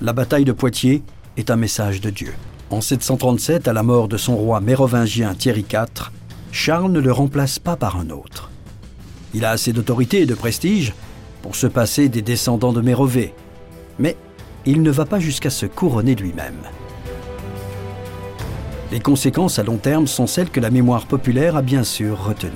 La 0.00 0.12
bataille 0.12 0.44
de 0.44 0.52
Poitiers 0.52 1.02
est 1.36 1.50
un 1.50 1.56
message 1.56 2.00
de 2.00 2.10
Dieu. 2.10 2.32
En 2.70 2.80
737, 2.80 3.66
à 3.66 3.72
la 3.72 3.82
mort 3.82 4.06
de 4.06 4.16
son 4.16 4.36
roi 4.36 4.60
mérovingien 4.60 5.34
Thierry 5.34 5.66
IV, 5.68 6.12
Charles 6.52 6.92
ne 6.92 7.00
le 7.00 7.10
remplace 7.10 7.58
pas 7.58 7.74
par 7.74 7.96
un 7.96 8.10
autre. 8.10 8.48
Il 9.34 9.44
a 9.44 9.50
assez 9.50 9.72
d'autorité 9.72 10.20
et 10.20 10.26
de 10.26 10.34
prestige 10.34 10.94
pour 11.42 11.56
se 11.56 11.66
passer 11.66 12.08
des 12.08 12.22
descendants 12.22 12.72
de 12.72 12.80
Mérové, 12.80 13.34
mais 13.98 14.16
il 14.64 14.82
ne 14.82 14.92
va 14.92 15.06
pas 15.06 15.18
jusqu'à 15.18 15.50
se 15.50 15.66
couronner 15.66 16.14
lui-même. 16.14 16.62
Les 18.92 19.00
conséquences 19.00 19.58
à 19.58 19.62
long 19.62 19.78
terme 19.78 20.06
sont 20.06 20.26
celles 20.26 20.50
que 20.50 20.60
la 20.60 20.70
mémoire 20.70 21.06
populaire 21.06 21.56
a 21.56 21.62
bien 21.62 21.82
sûr 21.82 22.22
retenues. 22.22 22.52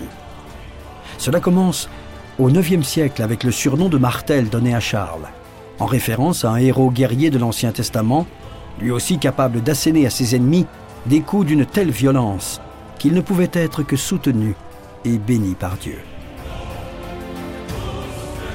Cela 1.17 1.41
commence 1.41 1.89
au 2.39 2.51
IXe 2.51 2.87
siècle 2.87 3.23
avec 3.23 3.43
le 3.43 3.51
surnom 3.51 3.89
de 3.89 3.97
Martel 3.97 4.51
donné 4.51 4.75
à 4.75 4.81
Charles, 4.81 5.27
en 5.79 5.87
référence 5.87 6.45
à 6.45 6.51
un 6.51 6.57
héros 6.57 6.91
guerrier 6.91 7.31
de 7.31 7.39
l'Ancien 7.39 7.73
Testament, 7.73 8.27
lui 8.79 8.91
aussi 8.91 9.19
capable 9.19 9.63
d'asséner 9.63 10.07
à 10.07 10.11
ses 10.11 10.37
ennemis 10.37 10.67
des 11.07 11.23
coups 11.23 11.47
d'une 11.47 11.65
telle 11.65 11.91
violence 11.91 12.61
qu'il 12.99 13.15
ne 13.15 13.23
pouvait 13.23 13.51
être 13.55 13.83
que 13.83 13.97
soutenu 13.97 14.55
et 15.07 15.17
béni 15.17 15.55
par 15.55 15.79
Dieu. 15.79 15.99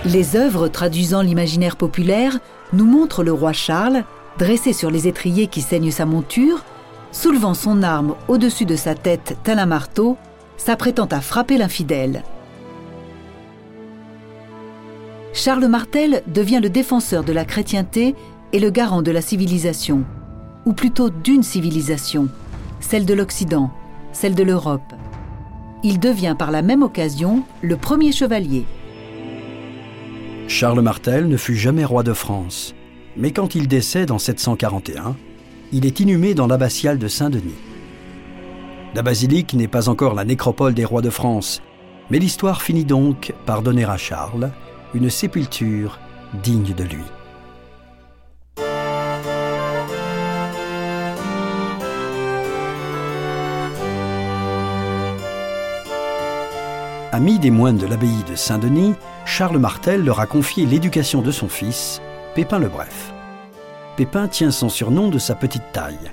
Les 0.05 0.35
œuvres 0.35 0.67
traduisant 0.67 1.23
l'imaginaire 1.23 1.77
populaire 1.77 2.38
nous 2.73 2.85
montrent 2.85 3.23
le 3.23 3.33
roi 3.33 3.53
Charles, 3.53 4.03
dressé 4.38 4.71
sur 4.71 4.91
les 4.91 5.07
étriers 5.07 5.47
qui 5.47 5.61
saignent 5.61 5.91
sa 5.91 6.05
monture, 6.05 6.63
soulevant 7.12 7.53
son 7.53 7.84
arme 7.84 8.15
au-dessus 8.27 8.65
de 8.65 8.75
sa 8.75 8.96
tête 8.96 9.38
tel 9.44 9.60
un 9.60 9.65
marteau, 9.65 10.18
s'apprêtant 10.58 11.08
à 11.12 11.22
frapper 11.22 11.58
l'infidèle. 11.58 12.24
Charles 15.34 15.68
Martel 15.68 16.24
devient 16.27 16.60
le 16.62 16.70
défenseur 16.70 17.24
de 17.24 17.32
la 17.32 17.46
chrétienté 17.46 18.15
et 18.53 18.60
le 18.60 18.70
garant 18.70 19.01
de 19.01 19.12
la 19.12 19.22
civilisation, 19.22 20.04
ou 20.65 20.74
plutôt 20.74 21.10
d'une 21.10 21.43
civilisation, 21.43 22.28
celle 22.80 23.06
de 23.06 23.13
l'Occident, 23.13 23.71
celle 24.12 24.36
de 24.36 24.43
l'Europe. 24.43 24.93
Il 25.84 26.00
devient 26.00 26.36
par 26.38 26.52
la 26.52 26.62
même 26.62 26.84
occasion 26.84 27.43
le 27.62 27.78
premier 27.78 28.12
chevalier. 28.12 28.65
Charles 30.47 30.82
Martel 30.82 31.28
ne 31.28 31.38
fut 31.38 31.56
jamais 31.56 31.86
roi 31.86 32.04
de 32.04 32.13
France, 32.13 32.76
mais 33.15 33.32
quand 33.32 33.56
il 33.56 33.67
décède 33.67 34.12
en 34.12 34.19
741, 34.19 35.15
il 35.71 35.86
est 35.86 35.99
inhumé 35.99 36.34
dans 36.34 36.47
l'abbatiale 36.47 36.97
de 36.97 37.07
Saint-Denis. 37.07 37.55
La 38.93 39.01
basilique 39.01 39.53
n'est 39.53 39.69
pas 39.69 39.88
encore 39.88 40.15
la 40.15 40.25
nécropole 40.25 40.73
des 40.73 40.84
rois 40.84 41.01
de 41.01 41.10
France, 41.10 41.62
mais 42.10 42.19
l'histoire 42.19 42.62
finit 42.62 42.84
donc 42.84 43.34
par 43.45 43.62
donner 43.62 43.86
à 43.86 43.95
Charles 43.95 44.51
une 44.93 45.10
sépulture 45.10 45.99
digne 46.43 46.73
de 46.73 46.84
lui. 46.84 47.03
Ami 57.13 57.39
des 57.39 57.51
moines 57.51 57.77
de 57.77 57.86
l'abbaye 57.88 58.23
de 58.29 58.36
Saint-Denis, 58.36 58.95
Charles 59.25 59.57
Martel 59.57 60.03
leur 60.03 60.19
a 60.19 60.25
confié 60.25 60.65
l'éducation 60.65 61.21
de 61.21 61.31
son 61.31 61.49
fils, 61.49 62.01
Pépin 62.36 62.60
le 62.60 62.69
Bref. 62.69 63.13
Pépin 63.97 64.27
tient 64.27 64.51
son 64.51 64.69
surnom 64.69 65.10
de 65.10 65.19
sa 65.19 65.36
petite 65.36 65.63
taille. 65.73 66.12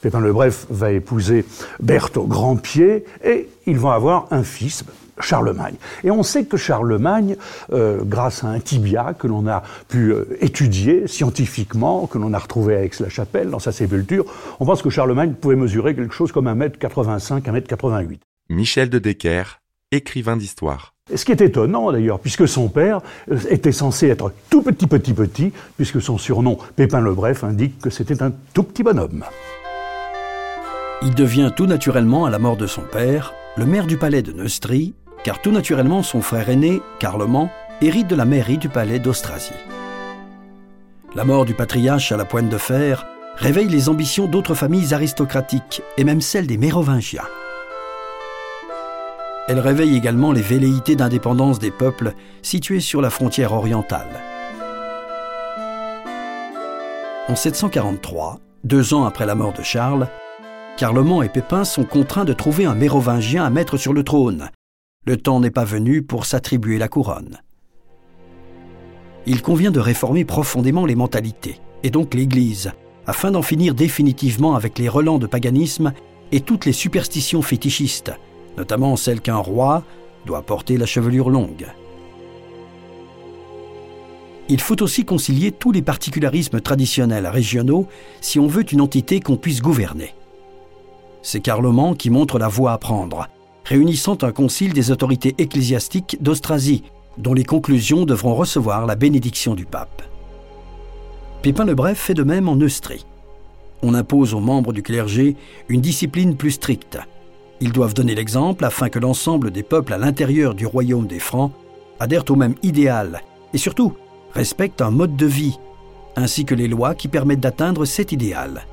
Pépin 0.00 0.20
le 0.20 0.32
Bref 0.32 0.66
va 0.70 0.92
épouser 0.92 1.44
Berthe 1.80 2.16
au 2.16 2.24
grand 2.24 2.56
pied 2.56 3.04
et 3.24 3.48
ils 3.66 3.78
vont 3.78 3.90
avoir 3.90 4.28
un 4.30 4.44
fils, 4.44 4.84
Charlemagne. 5.20 5.74
Et 6.04 6.12
on 6.12 6.22
sait 6.22 6.44
que 6.44 6.56
Charlemagne, 6.56 7.36
euh, 7.72 8.02
grâce 8.04 8.44
à 8.44 8.48
un 8.48 8.60
tibia 8.60 9.12
que 9.18 9.26
l'on 9.26 9.48
a 9.48 9.64
pu 9.88 10.12
euh, 10.12 10.24
étudier 10.40 11.08
scientifiquement, 11.08 12.06
que 12.06 12.18
l'on 12.18 12.32
a 12.32 12.38
retrouvé 12.38 12.76
à 12.76 12.84
Aix-la-Chapelle 12.84 13.50
dans 13.50 13.58
sa 13.58 13.72
sépulture, 13.72 14.24
on 14.60 14.64
pense 14.64 14.80
que 14.80 14.90
Charlemagne 14.90 15.32
pouvait 15.32 15.56
mesurer 15.56 15.96
quelque 15.96 16.14
chose 16.14 16.30
comme 16.30 16.46
1m85, 16.46 17.42
1m88. 17.42 18.20
Michel 18.50 18.88
de 18.88 19.00
Decker, 19.00 19.60
écrivain 19.90 20.36
d'histoire. 20.36 20.94
Ce 21.14 21.24
qui 21.24 21.32
est 21.32 21.40
étonnant 21.40 21.90
d'ailleurs, 21.90 22.20
puisque 22.20 22.46
son 22.46 22.68
père 22.68 23.00
euh, 23.30 23.38
était 23.48 23.72
censé 23.72 24.08
être 24.08 24.32
tout 24.50 24.62
petit, 24.62 24.86
petit, 24.86 25.14
petit, 25.14 25.52
puisque 25.76 26.02
son 26.02 26.18
surnom 26.18 26.58
Pépin 26.76 27.00
le 27.00 27.14
Bref 27.14 27.44
indique 27.44 27.78
que 27.80 27.90
c'était 27.90 28.22
un 28.22 28.32
tout 28.52 28.62
petit 28.62 28.82
bonhomme. 28.82 29.24
Il 31.02 31.14
devient 31.14 31.50
tout 31.56 31.66
naturellement, 31.66 32.26
à 32.26 32.30
la 32.30 32.38
mort 32.38 32.56
de 32.56 32.66
son 32.66 32.82
père, 32.82 33.32
le 33.56 33.64
maire 33.64 33.86
du 33.86 33.96
palais 33.96 34.22
de 34.22 34.32
Neustrie, 34.32 34.94
car 35.24 35.40
tout 35.40 35.52
naturellement 35.52 36.02
son 36.02 36.20
frère 36.20 36.48
aîné, 36.50 36.80
Carloman, 36.98 37.48
hérite 37.80 38.08
de 38.08 38.16
la 38.16 38.24
mairie 38.24 38.58
du 38.58 38.68
palais 38.68 38.98
d'Austrasie. 38.98 39.52
La 41.14 41.24
mort 41.24 41.44
du 41.44 41.54
patriarche 41.54 42.12
à 42.12 42.16
la 42.16 42.24
pointe 42.24 42.48
de 42.48 42.58
fer 42.58 43.06
réveille 43.36 43.68
les 43.68 43.88
ambitions 43.88 44.26
d'autres 44.26 44.54
familles 44.54 44.92
aristocratiques 44.92 45.82
et 45.96 46.04
même 46.04 46.20
celles 46.20 46.46
des 46.46 46.58
Mérovingiens. 46.58 47.24
Elle 49.48 49.60
réveille 49.60 49.96
également 49.96 50.30
les 50.30 50.42
velléités 50.42 50.94
d'indépendance 50.94 51.58
des 51.58 51.70
peuples 51.70 52.12
situés 52.42 52.80
sur 52.80 53.00
la 53.00 53.08
frontière 53.08 53.54
orientale. 53.54 54.20
En 57.28 57.34
743, 57.34 58.40
deux 58.64 58.92
ans 58.92 59.06
après 59.06 59.24
la 59.24 59.34
mort 59.34 59.54
de 59.54 59.62
Charles, 59.62 60.08
Carloman 60.76 61.22
et 61.22 61.30
Pépin 61.30 61.64
sont 61.64 61.84
contraints 61.84 62.26
de 62.26 62.34
trouver 62.34 62.66
un 62.66 62.74
mérovingien 62.74 63.42
à 63.42 63.50
mettre 63.50 63.78
sur 63.78 63.94
le 63.94 64.04
trône. 64.04 64.50
Le 65.06 65.16
temps 65.16 65.40
n'est 65.40 65.50
pas 65.50 65.64
venu 65.64 66.02
pour 66.02 66.26
s'attribuer 66.26 66.76
la 66.76 66.88
couronne. 66.88 67.38
Il 69.24 69.40
convient 69.40 69.70
de 69.70 69.80
réformer 69.80 70.26
profondément 70.26 70.84
les 70.84 70.94
mentalités, 70.94 71.58
et 71.82 71.90
donc 71.90 72.12
l'Église, 72.12 72.72
afin 73.06 73.30
d'en 73.30 73.42
finir 73.42 73.74
définitivement 73.74 74.54
avec 74.54 74.78
les 74.78 74.90
relents 74.90 75.18
de 75.18 75.26
paganisme 75.26 75.92
et 76.32 76.40
toutes 76.40 76.66
les 76.66 76.72
superstitions 76.72 77.40
fétichistes, 77.40 78.12
notamment 78.58 78.96
celle 78.96 79.20
qu'un 79.20 79.36
roi 79.36 79.84
doit 80.26 80.42
porter 80.42 80.76
la 80.76 80.84
chevelure 80.84 81.30
longue. 81.30 81.68
Il 84.50 84.60
faut 84.60 84.82
aussi 84.82 85.04
concilier 85.04 85.52
tous 85.52 85.72
les 85.72 85.82
particularismes 85.82 86.60
traditionnels 86.60 87.26
régionaux 87.26 87.86
si 88.20 88.38
on 88.38 88.46
veut 88.46 88.70
une 88.70 88.80
entité 88.80 89.20
qu'on 89.20 89.36
puisse 89.36 89.62
gouverner. 89.62 90.14
C'est 91.22 91.40
Carloman 91.40 91.96
qui 91.96 92.10
montre 92.10 92.38
la 92.38 92.48
voie 92.48 92.72
à 92.72 92.78
prendre, 92.78 93.28
réunissant 93.64 94.18
un 94.22 94.32
concile 94.32 94.72
des 94.72 94.90
autorités 94.90 95.34
ecclésiastiques 95.38 96.16
d'Austrasie, 96.20 96.82
dont 97.18 97.34
les 97.34 97.44
conclusions 97.44 98.04
devront 98.04 98.34
recevoir 98.34 98.86
la 98.86 98.96
bénédiction 98.96 99.54
du 99.54 99.66
pape. 99.66 100.02
Pépin 101.42 101.64
le 101.64 101.74
Bref 101.74 101.98
fait 101.98 102.14
de 102.14 102.22
même 102.22 102.48
en 102.48 102.56
Neustrie. 102.56 103.06
On 103.82 103.94
impose 103.94 104.34
aux 104.34 104.40
membres 104.40 104.72
du 104.72 104.82
clergé 104.82 105.36
une 105.68 105.80
discipline 105.80 106.36
plus 106.36 106.52
stricte, 106.52 106.98
ils 107.60 107.72
doivent 107.72 107.94
donner 107.94 108.14
l'exemple 108.14 108.64
afin 108.64 108.88
que 108.88 108.98
l'ensemble 108.98 109.50
des 109.50 109.62
peuples 109.62 109.92
à 109.92 109.98
l'intérieur 109.98 110.54
du 110.54 110.66
royaume 110.66 111.06
des 111.06 111.18
Francs 111.18 111.52
adhèrent 111.98 112.30
au 112.30 112.36
même 112.36 112.54
idéal 112.62 113.22
et 113.52 113.58
surtout 113.58 113.94
respectent 114.32 114.82
un 114.82 114.90
mode 114.90 115.16
de 115.16 115.26
vie, 115.26 115.58
ainsi 116.16 116.44
que 116.44 116.54
les 116.54 116.68
lois 116.68 116.94
qui 116.94 117.08
permettent 117.08 117.40
d'atteindre 117.40 117.84
cet 117.84 118.12
idéal. 118.12 118.66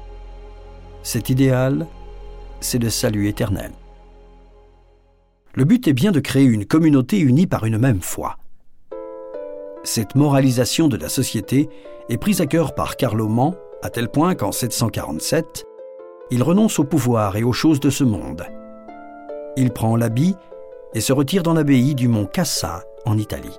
Cet 1.02 1.30
idéal, 1.30 1.88
c'est 2.60 2.80
le 2.80 2.90
salut 2.90 3.28
éternel. 3.28 3.72
Le 5.54 5.66
but 5.66 5.88
est 5.88 5.94
bien 5.94 6.12
de 6.12 6.20
créer 6.20 6.44
une 6.44 6.66
communauté 6.66 7.20
unie 7.20 7.48
par 7.48 7.66
une 7.66 7.78
même 7.78 8.02
foi. 8.02 8.38
Cette 9.84 10.16
moralisation 10.16 10.88
de 10.88 10.98
la 10.98 11.10
société 11.10 11.70
est 12.10 12.18
prise 12.18 12.42
à 12.42 12.46
cœur 12.46 12.76
par 12.76 12.98
Carloman, 12.98 13.54
à 13.82 13.90
tel 13.90 14.10
point 14.10 14.36
qu'en 14.36 14.52
747, 14.52 15.64
il 16.32 16.44
renonce 16.44 16.80
au 16.80 16.84
pouvoir 16.84 17.38
et 17.38 17.44
aux 17.44 17.54
choses 17.54 17.80
de 17.80 17.90
ce 17.90 18.04
monde. 18.04 18.46
Il 19.58 19.72
prend 19.72 19.96
l'habit 19.96 20.36
et 20.94 21.00
se 21.00 21.14
retire 21.14 21.44
dans 21.44 21.54
l'abbaye 21.54 21.96
du 21.96 22.08
mont 22.08 22.26
Cassa 22.26 22.84
en 23.06 23.18
Italie. 23.18 23.58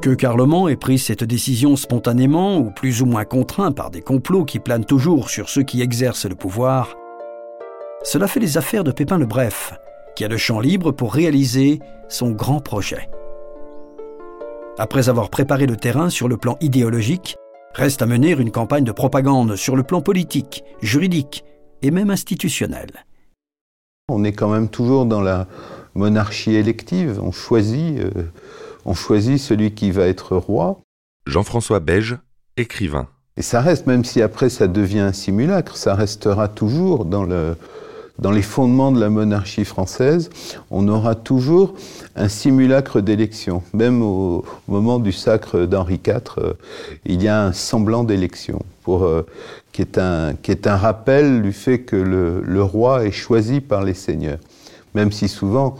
Que 0.00 0.14
Carloman 0.14 0.68
ait 0.68 0.76
pris 0.76 0.98
cette 0.98 1.24
décision 1.24 1.76
spontanément 1.76 2.58
ou 2.58 2.70
plus 2.70 3.02
ou 3.02 3.06
moins 3.06 3.24
contraint 3.24 3.72
par 3.72 3.90
des 3.90 4.00
complots 4.00 4.44
qui 4.44 4.60
planent 4.60 4.84
toujours 4.84 5.28
sur 5.28 5.48
ceux 5.48 5.64
qui 5.64 5.82
exercent 5.82 6.26
le 6.26 6.36
pouvoir, 6.36 6.94
cela 8.04 8.28
fait 8.28 8.40
les 8.40 8.56
affaires 8.56 8.84
de 8.84 8.92
Pépin 8.92 9.18
le 9.18 9.26
Bref, 9.26 9.74
qui 10.14 10.24
a 10.24 10.28
le 10.28 10.36
champ 10.36 10.60
libre 10.60 10.92
pour 10.92 11.12
réaliser 11.12 11.80
son 12.08 12.30
grand 12.30 12.60
projet. 12.60 13.10
Après 14.78 15.08
avoir 15.08 15.28
préparé 15.28 15.66
le 15.66 15.76
terrain 15.76 16.08
sur 16.08 16.28
le 16.28 16.36
plan 16.36 16.56
idéologique, 16.60 17.36
reste 17.74 18.00
à 18.00 18.06
mener 18.06 18.30
une 18.30 18.52
campagne 18.52 18.84
de 18.84 18.92
propagande 18.92 19.56
sur 19.56 19.74
le 19.74 19.82
plan 19.82 20.00
politique, 20.00 20.64
juridique 20.80 21.44
et 21.82 21.90
même 21.90 22.10
institutionnel. 22.10 22.88
On 24.08 24.24
est 24.24 24.32
quand 24.32 24.48
même 24.48 24.68
toujours 24.68 25.06
dans 25.06 25.20
la 25.20 25.46
monarchie 25.94 26.54
élective, 26.54 27.20
on 27.22 27.32
choisit 27.32 27.98
euh, 27.98 28.10
on 28.84 28.94
choisit 28.94 29.38
celui 29.38 29.72
qui 29.72 29.90
va 29.90 30.06
être 30.06 30.36
roi. 30.36 30.80
Jean-François 31.26 31.80
Beige, 31.80 32.16
écrivain. 32.56 33.06
Et 33.36 33.42
ça 33.42 33.60
reste, 33.60 33.86
même 33.86 34.04
si 34.04 34.22
après 34.22 34.48
ça 34.48 34.66
devient 34.66 35.00
un 35.00 35.12
simulacre, 35.12 35.76
ça 35.76 35.94
restera 35.94 36.48
toujours 36.48 37.04
dans, 37.04 37.22
le, 37.22 37.56
dans 38.18 38.30
les 38.30 38.42
fondements 38.42 38.92
de 38.92 39.00
la 39.00 39.10
monarchie 39.10 39.64
française, 39.64 40.30
on 40.70 40.88
aura 40.88 41.14
toujours 41.14 41.74
un 42.16 42.28
simulacre 42.28 43.00
d'élection. 43.00 43.62
Même 43.72 44.02
au, 44.02 44.44
moment 44.66 44.98
du 44.98 45.12
sacre 45.12 45.60
d'Henri 45.60 46.00
IV, 46.04 46.22
euh, 46.38 46.52
il 47.04 47.22
y 47.22 47.28
a 47.28 47.44
un 47.44 47.52
semblant 47.52 48.04
d'élection, 48.04 48.60
euh, 48.88 49.22
qui, 49.72 49.82
est 49.82 49.98
un, 49.98 50.34
qui 50.34 50.50
est 50.50 50.66
un 50.66 50.76
rappel 50.76 51.42
du 51.42 51.52
fait 51.52 51.80
que 51.80 51.96
le, 51.96 52.42
le 52.42 52.62
roi 52.62 53.04
est 53.04 53.12
choisi 53.12 53.60
par 53.60 53.84
les 53.84 53.94
seigneurs. 53.94 54.38
Même 54.94 55.12
si 55.12 55.28
souvent, 55.28 55.76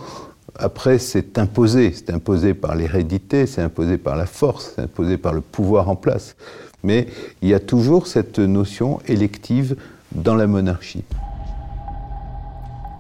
après, 0.59 0.99
c'est 0.99 1.39
imposé. 1.39 1.93
C'est 1.93 2.11
imposé 2.11 2.55
par 2.55 2.75
l'hérédité, 2.75 3.47
c'est 3.47 3.63
imposé 3.63 3.99
par 3.99 4.17
la 4.17 4.27
force, 4.27 4.73
c'est 4.75 4.83
imposé 4.83 5.17
par 5.17 5.33
le 5.33 5.41
pouvoir 5.41 5.89
en 5.89 5.97
place. 5.97 6.37
Mais 6.83 7.09
il 7.43 7.49
y 7.49 7.55
a 7.55 7.61
toujours 7.61 8.07
cette 8.07 8.39
notion 8.39 9.01
élective 9.07 9.77
dans 10.13 10.37
la 10.37 10.47
monarchie. 10.47 11.05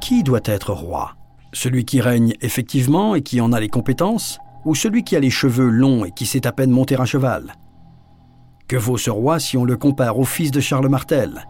Qui 0.09 0.23
doit 0.23 0.41
être 0.47 0.73
roi? 0.73 1.17
Celui 1.53 1.85
qui 1.85 2.01
règne 2.01 2.33
effectivement 2.41 3.15
et 3.15 3.21
qui 3.21 3.43
en 3.43 3.53
a 3.53 3.61
les 3.61 3.69
compétences 3.69 4.39
Ou 4.65 4.75
celui 4.75 5.05
qui 5.05 5.17
a 5.17 5.21
les 5.21 5.29
cheveux 5.29 5.69
longs 5.69 6.07
et 6.07 6.13
qui 6.13 6.25
sait 6.25 6.47
à 6.47 6.53
peine 6.53 6.71
monter 6.71 6.99
un 6.99 7.05
cheval? 7.05 7.53
Que 8.69 8.79
vaut 8.79 8.97
ce 8.97 9.11
roi 9.11 9.39
si 9.39 9.59
on 9.59 9.67
le 9.67 9.77
compare 9.77 10.19
au 10.19 10.25
fils 10.25 10.51
de 10.51 10.61
Charles 10.61 10.89
Martel? 10.89 11.47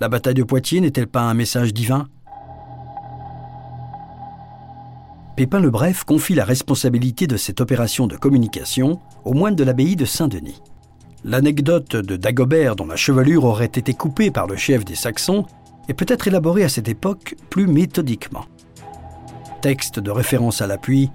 La 0.00 0.08
bataille 0.08 0.34
de 0.34 0.42
Poitiers 0.42 0.80
n'est-elle 0.80 1.06
pas 1.06 1.20
un 1.20 1.34
message 1.34 1.72
divin? 1.72 2.08
Pépin 5.36 5.60
le 5.60 5.70
Bref 5.70 6.02
confie 6.02 6.34
la 6.34 6.44
responsabilité 6.44 7.28
de 7.28 7.36
cette 7.36 7.60
opération 7.60 8.08
de 8.08 8.16
communication 8.16 8.98
au 9.24 9.34
moine 9.34 9.54
de 9.54 9.62
l'abbaye 9.62 9.94
de 9.94 10.04
Saint-Denis. 10.04 10.60
L'anecdote 11.22 11.94
de 11.94 12.16
Dagobert 12.16 12.74
dont 12.74 12.86
la 12.86 12.96
chevelure 12.96 13.44
aurait 13.44 13.66
été 13.66 13.94
coupée 13.94 14.32
par 14.32 14.48
le 14.48 14.56
chef 14.56 14.84
des 14.84 14.96
Saxons 14.96 15.46
est 15.88 15.94
peut-être 15.94 16.28
élaborée 16.28 16.64
à 16.64 16.68
cette 16.68 16.88
époque 16.88 17.34
plus 17.50 17.66
méthodiquement. 17.66 18.44
Texte 19.60 19.98
de 20.00 20.10
référence 20.10 20.60
à 20.60 20.66
l'appui, 20.66 21.10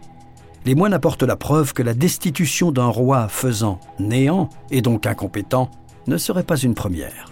les 0.66 0.76
moines 0.76 0.94
apportent 0.94 1.24
la 1.24 1.36
preuve 1.36 1.74
que 1.74 1.84
la 1.84 1.94
destitution 1.94 2.72
d'un 2.72 2.88
roi 2.88 3.28
faisant 3.28 3.80
néant 4.00 4.50
et 4.72 4.82
donc 4.82 5.06
incompétent 5.06 5.70
ne 6.08 6.18
serait 6.18 6.44
pas 6.44 6.58
une 6.58 6.74
première. 6.74 7.32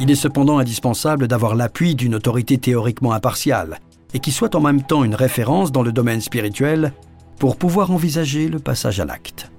Il 0.00 0.10
est 0.10 0.14
cependant 0.14 0.58
indispensable 0.58 1.28
d'avoir 1.28 1.54
l'appui 1.54 1.94
d'une 1.94 2.14
autorité 2.14 2.56
théoriquement 2.56 3.12
impartiale, 3.12 3.80
et 4.14 4.18
qui 4.18 4.32
soit 4.32 4.54
en 4.54 4.60
même 4.60 4.82
temps 4.82 5.04
une 5.04 5.14
référence 5.14 5.72
dans 5.72 5.82
le 5.82 5.92
domaine 5.92 6.20
spirituel 6.20 6.92
pour 7.38 7.56
pouvoir 7.56 7.90
envisager 7.90 8.48
le 8.48 8.58
passage 8.58 9.00
à 9.00 9.04
l'acte. 9.04 9.50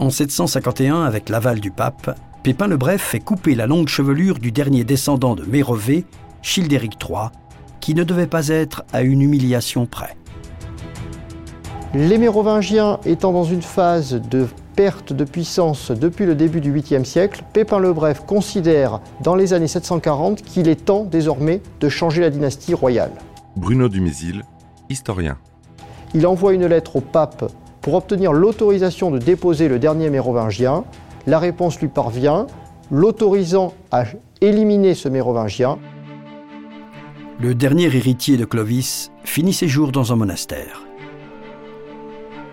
En 0.00 0.10
751, 0.10 1.02
avec 1.02 1.28
l'aval 1.28 1.58
du 1.58 1.72
pape, 1.72 2.16
Pépin 2.44 2.68
le 2.68 2.76
Bref 2.76 3.02
fait 3.02 3.18
couper 3.18 3.56
la 3.56 3.66
longue 3.66 3.88
chevelure 3.88 4.38
du 4.38 4.52
dernier 4.52 4.84
descendant 4.84 5.34
de 5.34 5.44
Mérové, 5.44 6.04
Childéric 6.40 6.92
III, 7.02 7.30
qui 7.80 7.94
ne 7.94 8.04
devait 8.04 8.28
pas 8.28 8.46
être 8.46 8.84
à 8.92 9.02
une 9.02 9.22
humiliation 9.22 9.86
près. 9.86 10.16
Les 11.94 12.16
Mérovingiens 12.16 13.00
étant 13.06 13.32
dans 13.32 13.42
une 13.42 13.62
phase 13.62 14.20
de 14.30 14.46
perte 14.76 15.12
de 15.12 15.24
puissance 15.24 15.90
depuis 15.90 16.26
le 16.26 16.36
début 16.36 16.60
du 16.60 16.72
8e 16.72 17.04
siècle, 17.04 17.42
Pépin 17.52 17.80
le 17.80 17.92
Bref 17.92 18.22
considère 18.24 19.00
dans 19.24 19.34
les 19.34 19.52
années 19.52 19.66
740 19.66 20.42
qu'il 20.42 20.68
est 20.68 20.84
temps 20.84 21.02
désormais 21.02 21.60
de 21.80 21.88
changer 21.88 22.20
la 22.20 22.30
dynastie 22.30 22.74
royale. 22.74 23.10
Bruno 23.56 23.88
Dumézil, 23.88 24.44
historien. 24.88 25.38
Il 26.14 26.24
envoie 26.24 26.54
une 26.54 26.66
lettre 26.66 26.94
au 26.94 27.00
pape 27.00 27.50
pour 27.80 27.94
obtenir 27.94 28.32
l'autorisation 28.32 29.10
de 29.10 29.18
déposer 29.18 29.68
le 29.68 29.78
dernier 29.78 30.10
mérovingien. 30.10 30.84
La 31.26 31.38
réponse 31.38 31.80
lui 31.80 31.88
parvient, 31.88 32.46
l'autorisant 32.90 33.74
à 33.90 34.04
éliminer 34.40 34.94
ce 34.94 35.08
mérovingien. 35.08 35.78
Le 37.40 37.54
dernier 37.54 37.84
héritier 37.84 38.36
de 38.36 38.44
Clovis 38.44 39.12
finit 39.24 39.52
ses 39.52 39.68
jours 39.68 39.92
dans 39.92 40.12
un 40.12 40.16
monastère. 40.16 40.84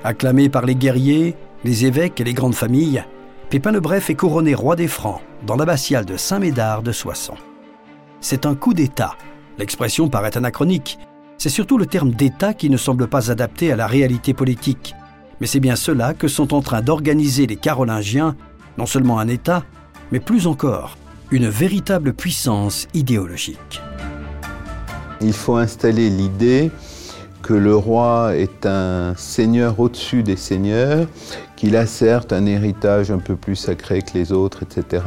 Acclamé 0.03 0.49
par 0.49 0.65
les 0.65 0.75
guerriers, 0.75 1.35
les 1.63 1.85
évêques 1.85 2.21
et 2.21 2.23
les 2.23 2.33
grandes 2.33 2.53
familles, 2.53 3.03
Pépin 3.49 3.71
le 3.71 3.79
Bref 3.79 4.09
est 4.09 4.15
couronné 4.15 4.53
roi 4.53 4.75
des 4.75 4.87
Francs 4.87 5.21
dans 5.45 5.55
l'abbatiale 5.55 6.05
de 6.05 6.17
Saint-Médard 6.17 6.83
de 6.83 6.91
Soissons. 6.91 7.37
C'est 8.19 8.45
un 8.45 8.55
coup 8.55 8.73
d'État. 8.73 9.15
L'expression 9.57 10.09
paraît 10.09 10.37
anachronique. 10.37 10.99
C'est 11.37 11.49
surtout 11.49 11.77
le 11.77 11.85
terme 11.85 12.11
d'État 12.11 12.53
qui 12.53 12.69
ne 12.69 12.77
semble 12.77 13.07
pas 13.07 13.31
adapté 13.31 13.71
à 13.71 13.75
la 13.75 13.87
réalité 13.87 14.33
politique. 14.33 14.95
Mais 15.41 15.47
c'est 15.47 15.59
bien 15.59 15.75
cela 15.75 16.13
que 16.13 16.27
sont 16.27 16.53
en 16.53 16.61
train 16.61 16.81
d'organiser 16.81 17.47
les 17.47 17.57
Carolingiens, 17.57 18.35
non 18.77 18.85
seulement 18.85 19.19
un 19.19 19.27
État, 19.27 19.63
mais 20.11 20.19
plus 20.19 20.47
encore, 20.47 20.97
une 21.31 21.49
véritable 21.49 22.13
puissance 22.13 22.87
idéologique. 22.93 23.81
Il 25.21 25.33
faut 25.33 25.55
installer 25.55 26.09
l'idée 26.09 26.71
que 27.41 27.53
le 27.53 27.75
roi 27.75 28.35
est 28.35 28.65
un 28.65 29.13
seigneur 29.15 29.79
au-dessus 29.79 30.23
des 30.23 30.35
seigneurs, 30.35 31.07
qu'il 31.55 31.75
a 31.75 31.85
certes 31.85 32.33
un 32.33 32.45
héritage 32.45 33.11
un 33.11 33.19
peu 33.19 33.35
plus 33.35 33.55
sacré 33.55 34.01
que 34.01 34.17
les 34.17 34.31
autres, 34.31 34.63
etc., 34.63 35.03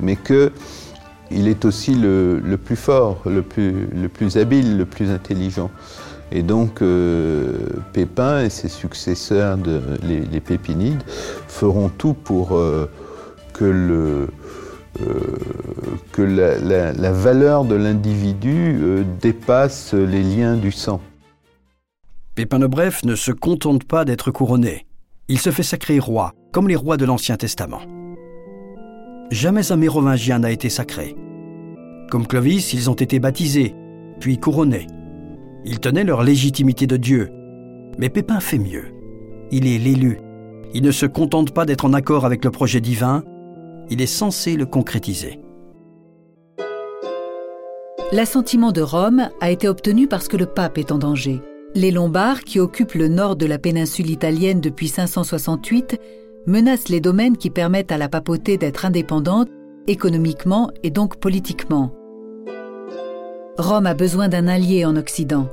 mais 0.00 0.16
qu'il 0.16 1.48
est 1.48 1.64
aussi 1.64 1.94
le, 1.94 2.40
plus 2.62 2.76
fort, 2.76 3.22
le 3.24 3.42
plus, 3.42 3.88
le 3.90 4.08
plus, 4.08 4.36
habile, 4.36 4.76
le 4.76 4.84
plus 4.84 5.10
intelligent. 5.10 5.70
Et 6.34 6.42
donc 6.42 6.80
euh, 6.80 7.58
Pépin 7.92 8.44
et 8.44 8.50
ses 8.50 8.68
successeurs, 8.68 9.58
les, 10.02 10.40
Pépinides, 10.40 11.02
feront 11.46 11.90
tout 11.90 12.14
pour 12.14 12.56
euh, 12.56 12.90
que, 13.52 14.28
euh, 15.00 16.92
la, 16.98 17.12
valeur 17.12 17.64
de 17.64 17.74
l'individu 17.74 19.04
dépasse 19.20 19.92
les 19.92 20.22
liens 20.22 20.56
du 20.56 20.72
sang. 20.72 21.02
Pépin 22.34 22.58
le 22.58 22.68
Bref 22.68 23.04
ne 23.04 23.14
se 23.14 23.30
contente 23.30 23.84
pas 23.84 24.06
d'être 24.06 24.30
couronné. 24.30 24.86
Il 25.28 25.38
se 25.38 25.50
fait 25.50 25.62
sacrer 25.62 25.98
roi, 25.98 26.32
comme 26.50 26.66
les 26.66 26.76
rois 26.76 26.96
de 26.96 27.04
l'Ancien 27.04 27.36
Testament. 27.36 27.82
Jamais 29.30 29.70
un 29.70 29.76
mérovingien 29.76 30.38
n'a 30.38 30.50
été 30.50 30.70
sacré. 30.70 31.14
Comme 32.10 32.26
Clovis, 32.26 32.72
ils 32.72 32.88
ont 32.88 32.94
été 32.94 33.18
baptisés, 33.18 33.74
puis 34.18 34.38
couronnés. 34.38 34.86
Ils 35.64 35.80
tenaient 35.80 36.04
leur 36.04 36.22
légitimité 36.22 36.86
de 36.86 36.96
Dieu. 36.96 37.30
Mais 37.98 38.08
Pépin 38.08 38.40
fait 38.40 38.58
mieux. 38.58 38.84
Il 39.50 39.66
est 39.66 39.78
l'élu. 39.78 40.18
Il 40.74 40.82
ne 40.82 40.90
se 40.90 41.06
contente 41.06 41.52
pas 41.52 41.66
d'être 41.66 41.84
en 41.84 41.92
accord 41.92 42.24
avec 42.24 42.44
le 42.44 42.50
projet 42.50 42.80
divin, 42.80 43.22
il 43.90 44.00
est 44.00 44.06
censé 44.06 44.56
le 44.56 44.64
concrétiser. 44.64 45.38
L'assentiment 48.12 48.72
de 48.72 48.82
Rome 48.82 49.28
a 49.40 49.50
été 49.50 49.68
obtenu 49.68 50.06
parce 50.06 50.28
que 50.28 50.36
le 50.36 50.46
pape 50.46 50.78
est 50.78 50.92
en 50.92 50.98
danger. 50.98 51.40
Les 51.74 51.90
Lombards, 51.90 52.40
qui 52.40 52.60
occupent 52.60 52.94
le 52.94 53.08
nord 53.08 53.36
de 53.36 53.46
la 53.46 53.58
péninsule 53.58 54.10
italienne 54.10 54.60
depuis 54.60 54.88
568, 54.88 55.98
menacent 56.46 56.88
les 56.88 57.00
domaines 57.00 57.36
qui 57.36 57.50
permettent 57.50 57.92
à 57.92 57.98
la 57.98 58.08
papauté 58.08 58.58
d'être 58.58 58.84
indépendante 58.84 59.48
économiquement 59.86 60.70
et 60.82 60.90
donc 60.90 61.16
politiquement. 61.16 61.92
Rome 63.58 63.84
a 63.84 63.92
besoin 63.92 64.28
d'un 64.28 64.48
allié 64.48 64.86
en 64.86 64.96
Occident. 64.96 65.46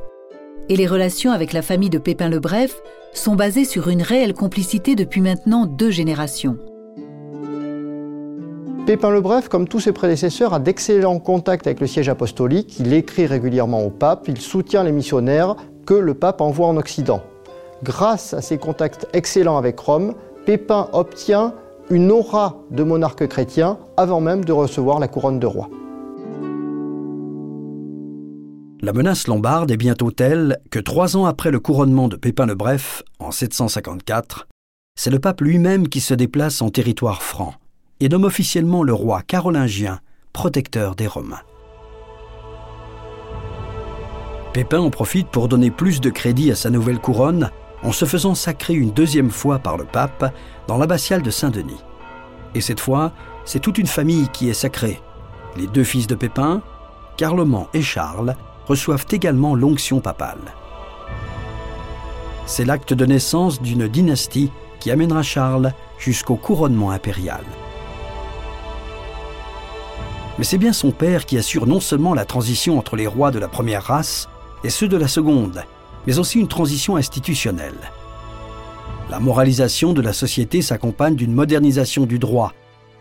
Et 0.69 0.77
les 0.77 0.87
relations 0.87 1.31
avec 1.31 1.51
la 1.51 1.61
famille 1.61 1.89
de 1.89 1.97
Pépin 1.97 2.29
le 2.29 2.39
Bref 2.39 2.81
sont 3.11 3.35
basées 3.35 3.65
sur 3.65 3.89
une 3.89 4.01
réelle 4.01 4.33
complicité 4.33 4.95
depuis 4.95 5.19
maintenant 5.19 5.65
deux 5.65 5.91
générations. 5.91 6.57
Pépin 8.85 9.09
le 9.09 9.19
Bref, 9.19 9.49
comme 9.49 9.67
tous 9.67 9.81
ses 9.81 9.91
prédécesseurs, 9.91 10.53
a 10.53 10.59
d'excellents 10.59 11.19
contacts 11.19 11.67
avec 11.67 11.81
le 11.81 11.87
siège 11.87 12.07
apostolique. 12.07 12.79
Il 12.79 12.93
écrit 12.93 13.25
régulièrement 13.25 13.83
au 13.83 13.89
pape, 13.89 14.29
il 14.29 14.39
soutient 14.39 14.85
les 14.85 14.93
missionnaires 14.93 15.57
que 15.85 15.93
le 15.93 16.13
pape 16.13 16.39
envoie 16.39 16.67
en 16.67 16.77
Occident. 16.77 17.21
Grâce 17.83 18.33
à 18.33 18.41
ses 18.41 18.57
contacts 18.57 19.07
excellents 19.11 19.57
avec 19.57 19.77
Rome, 19.77 20.13
Pépin 20.45 20.87
obtient 20.93 21.53
une 21.89 22.11
aura 22.11 22.61
de 22.71 22.83
monarque 22.83 23.27
chrétien 23.27 23.77
avant 23.97 24.21
même 24.21 24.45
de 24.45 24.53
recevoir 24.53 24.99
la 24.99 25.09
couronne 25.09 25.39
de 25.39 25.47
roi. 25.47 25.67
La 28.81 28.93
menace 28.93 29.27
lombarde 29.27 29.71
est 29.71 29.77
bientôt 29.77 30.09
telle 30.09 30.57
que 30.71 30.79
trois 30.79 31.17
ans 31.17 31.25
après 31.25 31.51
le 31.51 31.59
couronnement 31.59 32.07
de 32.07 32.15
Pépin 32.15 32.45
le 32.45 32.55
Bref, 32.55 33.03
en 33.19 33.29
754, 33.29 34.47
c'est 34.95 35.09
le 35.09 35.19
pape 35.19 35.41
lui-même 35.41 35.89
qui 35.89 35.99
se 35.99 36.13
déplace 36.13 36.61
en 36.61 36.69
territoire 36.69 37.21
franc 37.21 37.55
et 37.99 38.07
nomme 38.07 38.23
officiellement 38.23 38.83
le 38.83 38.93
roi 38.93 39.21
carolingien 39.21 39.99
protecteur 40.31 40.95
des 40.95 41.07
Romains. 41.07 41.41
Pépin 44.53 44.79
en 44.79 44.89
profite 44.89 45.27
pour 45.27 45.49
donner 45.49 45.71
plus 45.71 45.99
de 45.99 46.09
crédit 46.09 46.49
à 46.49 46.55
sa 46.55 46.69
nouvelle 46.69 46.99
couronne 46.99 47.51
en 47.83 47.91
se 47.91 48.05
faisant 48.05 48.33
sacrer 48.33 48.75
une 48.75 48.91
deuxième 48.91 49.29
fois 49.29 49.59
par 49.59 49.75
le 49.75 49.83
pape 49.83 50.33
dans 50.67 50.77
l'abbatiale 50.77 51.21
de 51.21 51.31
Saint-Denis. 51.31 51.83
Et 52.55 52.61
cette 52.61 52.79
fois, 52.79 53.11
c'est 53.43 53.59
toute 53.59 53.77
une 53.77 53.87
famille 53.87 54.29
qui 54.29 54.49
est 54.49 54.53
sacrée. 54.53 55.01
Les 55.57 55.67
deux 55.67 55.83
fils 55.83 56.07
de 56.07 56.15
Pépin, 56.15 56.61
Carloman 57.17 57.67
et 57.73 57.81
Charles, 57.81 58.35
reçoivent 58.69 59.07
également 59.11 59.55
l'onction 59.55 59.99
papale. 59.99 60.53
C'est 62.45 62.65
l'acte 62.65 62.93
de 62.93 63.05
naissance 63.05 63.61
d'une 63.61 63.87
dynastie 63.87 64.51
qui 64.79 64.91
amènera 64.91 65.23
Charles 65.23 65.73
jusqu'au 65.97 66.35
couronnement 66.35 66.91
impérial. 66.91 67.43
Mais 70.37 70.45
c'est 70.45 70.57
bien 70.57 70.71
son 70.71 70.91
père 70.91 71.25
qui 71.25 71.37
assure 71.37 71.67
non 71.67 71.79
seulement 71.79 72.13
la 72.13 72.25
transition 72.25 72.77
entre 72.77 72.95
les 72.95 73.07
rois 73.07 73.31
de 73.31 73.39
la 73.39 73.49
première 73.49 73.83
race 73.83 74.29
et 74.63 74.69
ceux 74.69 74.87
de 74.87 74.97
la 74.97 75.07
seconde, 75.07 75.63
mais 76.07 76.19
aussi 76.19 76.39
une 76.39 76.47
transition 76.47 76.95
institutionnelle. 76.95 77.91
La 79.09 79.19
moralisation 79.19 79.93
de 79.93 80.01
la 80.01 80.13
société 80.13 80.61
s'accompagne 80.61 81.15
d'une 81.15 81.33
modernisation 81.33 82.05
du 82.05 82.19
droit 82.19 82.53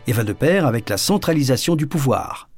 et 0.06 0.12
va 0.12 0.24
de 0.24 0.32
pair 0.32 0.66
avec 0.66 0.88
la 0.88 0.96
centralisation 0.96 1.76
du 1.76 1.86
pouvoir. 1.86 2.48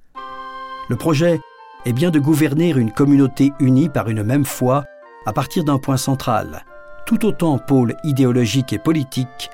Le 0.88 0.96
projet 0.96 1.40
est 1.87 1.93
bien 1.93 2.11
de 2.11 2.19
gouverner 2.19 2.71
une 2.71 2.93
communauté 2.93 3.53
unie 3.61 3.88
par 3.88 4.09
une 4.09 4.23
même 4.23 4.45
foi 4.45 4.85
à 5.27 5.33
partir 5.33 5.64
d'un 5.64 5.79
point 5.79 5.97
central, 5.97 6.64
tout 7.07 7.25
autant 7.27 7.59
pôle 7.59 7.97
idéologique 8.05 8.73
et 8.73 8.79
politique 8.79 9.51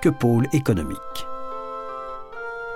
que 0.00 0.08
pôle 0.08 0.46
économique. 0.52 0.98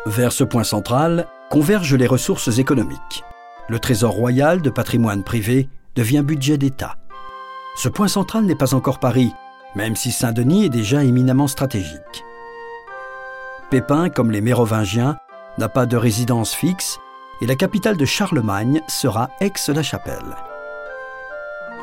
Vers 0.06 0.32
ce 0.32 0.44
point 0.44 0.64
central 0.64 1.26
convergent 1.50 1.96
les 1.96 2.06
ressources 2.06 2.58
économiques. 2.58 3.24
Le 3.68 3.78
trésor 3.78 4.12
royal 4.12 4.62
de 4.62 4.70
patrimoine 4.70 5.22
privé 5.22 5.68
devient 5.94 6.22
budget 6.24 6.58
d'État. 6.58 6.96
Ce 7.76 7.88
point 7.88 8.08
central 8.08 8.44
n'est 8.44 8.54
pas 8.54 8.74
encore 8.74 8.98
Paris, 8.98 9.32
même 9.74 9.96
si 9.96 10.10
Saint-Denis 10.10 10.64
est 10.64 10.70
déjà 10.70 11.04
éminemment 11.04 11.48
stratégique. 11.48 12.24
Pépin, 13.70 14.08
comme 14.08 14.30
les 14.30 14.40
Mérovingiens, 14.40 15.18
n'a 15.58 15.68
pas 15.68 15.86
de 15.86 15.96
résidence 15.96 16.54
fixe 16.54 16.98
et 17.40 17.46
la 17.46 17.56
capitale 17.56 17.96
de 17.96 18.04
Charlemagne 18.04 18.82
sera 18.88 19.30
Aix-la-Chapelle. 19.40 20.36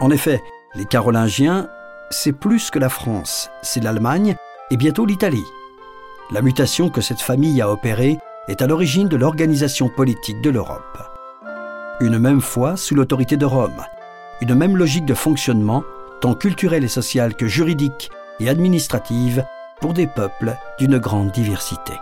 En 0.01 0.11
effet, 0.11 0.41
les 0.75 0.85
Carolingiens, 0.85 1.69
c'est 2.09 2.33
plus 2.33 2.69
que 2.69 2.79
la 2.79 2.89
France, 2.89 3.49
c'est 3.61 3.83
l'Allemagne 3.83 4.35
et 4.71 4.77
bientôt 4.77 5.05
l'Italie. 5.05 5.45
La 6.31 6.41
mutation 6.41 6.89
que 6.89 7.01
cette 7.01 7.21
famille 7.21 7.61
a 7.61 7.69
opérée 7.69 8.17
est 8.47 8.61
à 8.61 8.67
l'origine 8.67 9.07
de 9.07 9.15
l'organisation 9.15 9.89
politique 9.89 10.41
de 10.41 10.49
l'Europe. 10.49 10.97
Une 12.01 12.19
même 12.19 12.41
foi 12.41 12.75
sous 12.75 12.95
l'autorité 12.95 13.37
de 13.37 13.45
Rome, 13.45 13.83
une 14.41 14.55
même 14.55 14.75
logique 14.75 15.05
de 15.05 15.13
fonctionnement, 15.13 15.83
tant 16.19 16.33
culturelle 16.33 16.83
et 16.83 16.89
sociale 16.89 17.35
que 17.35 17.47
juridique 17.47 18.09
et 18.39 18.49
administrative, 18.49 19.45
pour 19.79 19.93
des 19.93 20.07
peuples 20.07 20.55
d'une 20.79 20.97
grande 20.97 21.31
diversité. 21.31 21.93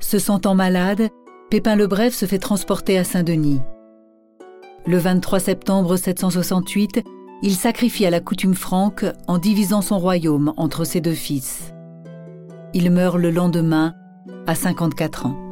Se 0.00 0.18
sentant 0.18 0.54
malade, 0.54 1.08
Pépin 1.50 1.76
le 1.76 1.86
Bref 1.86 2.14
se 2.14 2.26
fait 2.26 2.38
transporter 2.38 2.98
à 2.98 3.04
Saint-Denis. 3.04 3.60
Le 4.86 4.96
23 4.96 5.40
septembre 5.40 5.96
768, 5.96 7.04
il 7.42 7.54
sacrifie 7.54 8.06
à 8.06 8.10
la 8.10 8.20
coutume 8.20 8.54
franque 8.54 9.04
en 9.26 9.38
divisant 9.38 9.82
son 9.82 9.98
royaume 9.98 10.54
entre 10.56 10.84
ses 10.84 11.00
deux 11.00 11.14
fils. 11.14 11.74
Il 12.72 12.90
meurt 12.90 13.18
le 13.18 13.30
lendemain, 13.30 13.94
à 14.46 14.54
54 14.54 15.26
ans. 15.26 15.49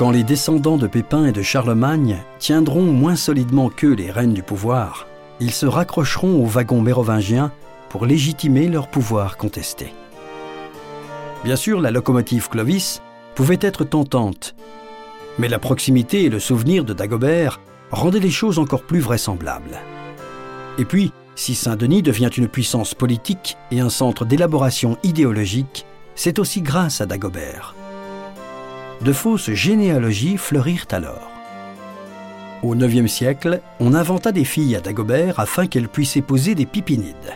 Quand 0.00 0.12
les 0.12 0.24
descendants 0.24 0.78
de 0.78 0.86
Pépin 0.86 1.26
et 1.26 1.32
de 1.32 1.42
Charlemagne 1.42 2.22
tiendront 2.38 2.84
moins 2.84 3.16
solidement 3.16 3.68
qu'eux 3.68 3.92
les 3.92 4.10
rênes 4.10 4.32
du 4.32 4.42
pouvoir, 4.42 5.06
ils 5.40 5.50
se 5.50 5.66
raccrocheront 5.66 6.42
au 6.42 6.46
wagon 6.46 6.80
mérovingien 6.80 7.52
pour 7.90 8.06
légitimer 8.06 8.68
leur 8.68 8.88
pouvoir 8.88 9.36
contesté. 9.36 9.92
Bien 11.44 11.54
sûr, 11.54 11.82
la 11.82 11.90
locomotive 11.90 12.48
Clovis 12.48 13.02
pouvait 13.34 13.58
être 13.60 13.84
tentante, 13.84 14.54
mais 15.38 15.48
la 15.48 15.58
proximité 15.58 16.24
et 16.24 16.30
le 16.30 16.40
souvenir 16.40 16.86
de 16.86 16.94
Dagobert 16.94 17.60
rendaient 17.90 18.20
les 18.20 18.30
choses 18.30 18.58
encore 18.58 18.84
plus 18.84 19.00
vraisemblables. 19.00 19.82
Et 20.78 20.86
puis, 20.86 21.12
si 21.34 21.54
Saint-Denis 21.54 22.00
devient 22.00 22.30
une 22.34 22.48
puissance 22.48 22.94
politique 22.94 23.58
et 23.70 23.80
un 23.80 23.90
centre 23.90 24.24
d'élaboration 24.24 24.96
idéologique, 25.02 25.84
c'est 26.14 26.38
aussi 26.38 26.62
grâce 26.62 27.02
à 27.02 27.06
Dagobert 27.06 27.74
de 29.02 29.12
fausses 29.12 29.50
généalogies 29.52 30.36
fleurirent 30.36 30.86
alors. 30.90 31.30
Au 32.62 32.74
IXe 32.74 33.10
siècle, 33.10 33.60
on 33.80 33.94
inventa 33.94 34.32
des 34.32 34.44
filles 34.44 34.76
à 34.76 34.80
Dagobert 34.80 35.40
afin 35.40 35.66
qu'elles 35.66 35.88
puissent 35.88 36.16
épouser 36.16 36.54
des 36.54 36.66
pipinides. 36.66 37.34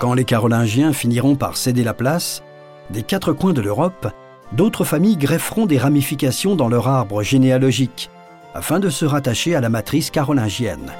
Quand 0.00 0.14
les 0.14 0.24
Carolingiens 0.24 0.92
finiront 0.92 1.36
par 1.36 1.56
céder 1.56 1.84
la 1.84 1.94
place, 1.94 2.42
des 2.90 3.02
quatre 3.02 3.32
coins 3.32 3.52
de 3.52 3.60
l'Europe, 3.60 4.08
d'autres 4.52 4.84
familles 4.84 5.16
grefferont 5.16 5.66
des 5.66 5.78
ramifications 5.78 6.56
dans 6.56 6.68
leur 6.68 6.88
arbre 6.88 7.22
généalogique 7.22 8.10
afin 8.54 8.80
de 8.80 8.90
se 8.90 9.04
rattacher 9.04 9.54
à 9.54 9.60
la 9.60 9.68
matrice 9.68 10.10
carolingienne. 10.10 10.92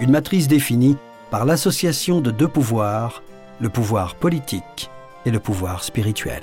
Une 0.00 0.10
matrice 0.10 0.48
définie 0.48 0.96
par 1.30 1.44
l'association 1.44 2.20
de 2.20 2.30
deux 2.30 2.48
pouvoirs, 2.48 3.22
le 3.60 3.68
pouvoir 3.68 4.14
politique 4.14 4.90
et 5.24 5.30
le 5.30 5.40
pouvoir 5.40 5.84
spirituel. 5.84 6.42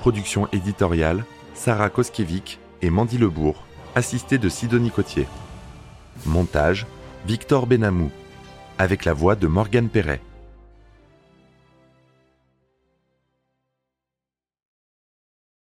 Production 0.00 0.48
éditoriale, 0.52 1.24
Sarah 1.54 1.90
Koskiewicz 1.90 2.58
et 2.82 2.90
Mandy 2.90 3.18
Lebourg, 3.18 3.64
assistée 3.94 4.38
de 4.38 4.48
Sidonie 4.48 4.90
Cotier. 4.90 5.26
Montage, 6.24 6.86
Victor 7.26 7.66
Benamou, 7.66 8.10
avec 8.78 9.04
la 9.04 9.12
voix 9.12 9.34
de 9.34 9.46
Morgane 9.48 9.88
Perret. 9.88 10.20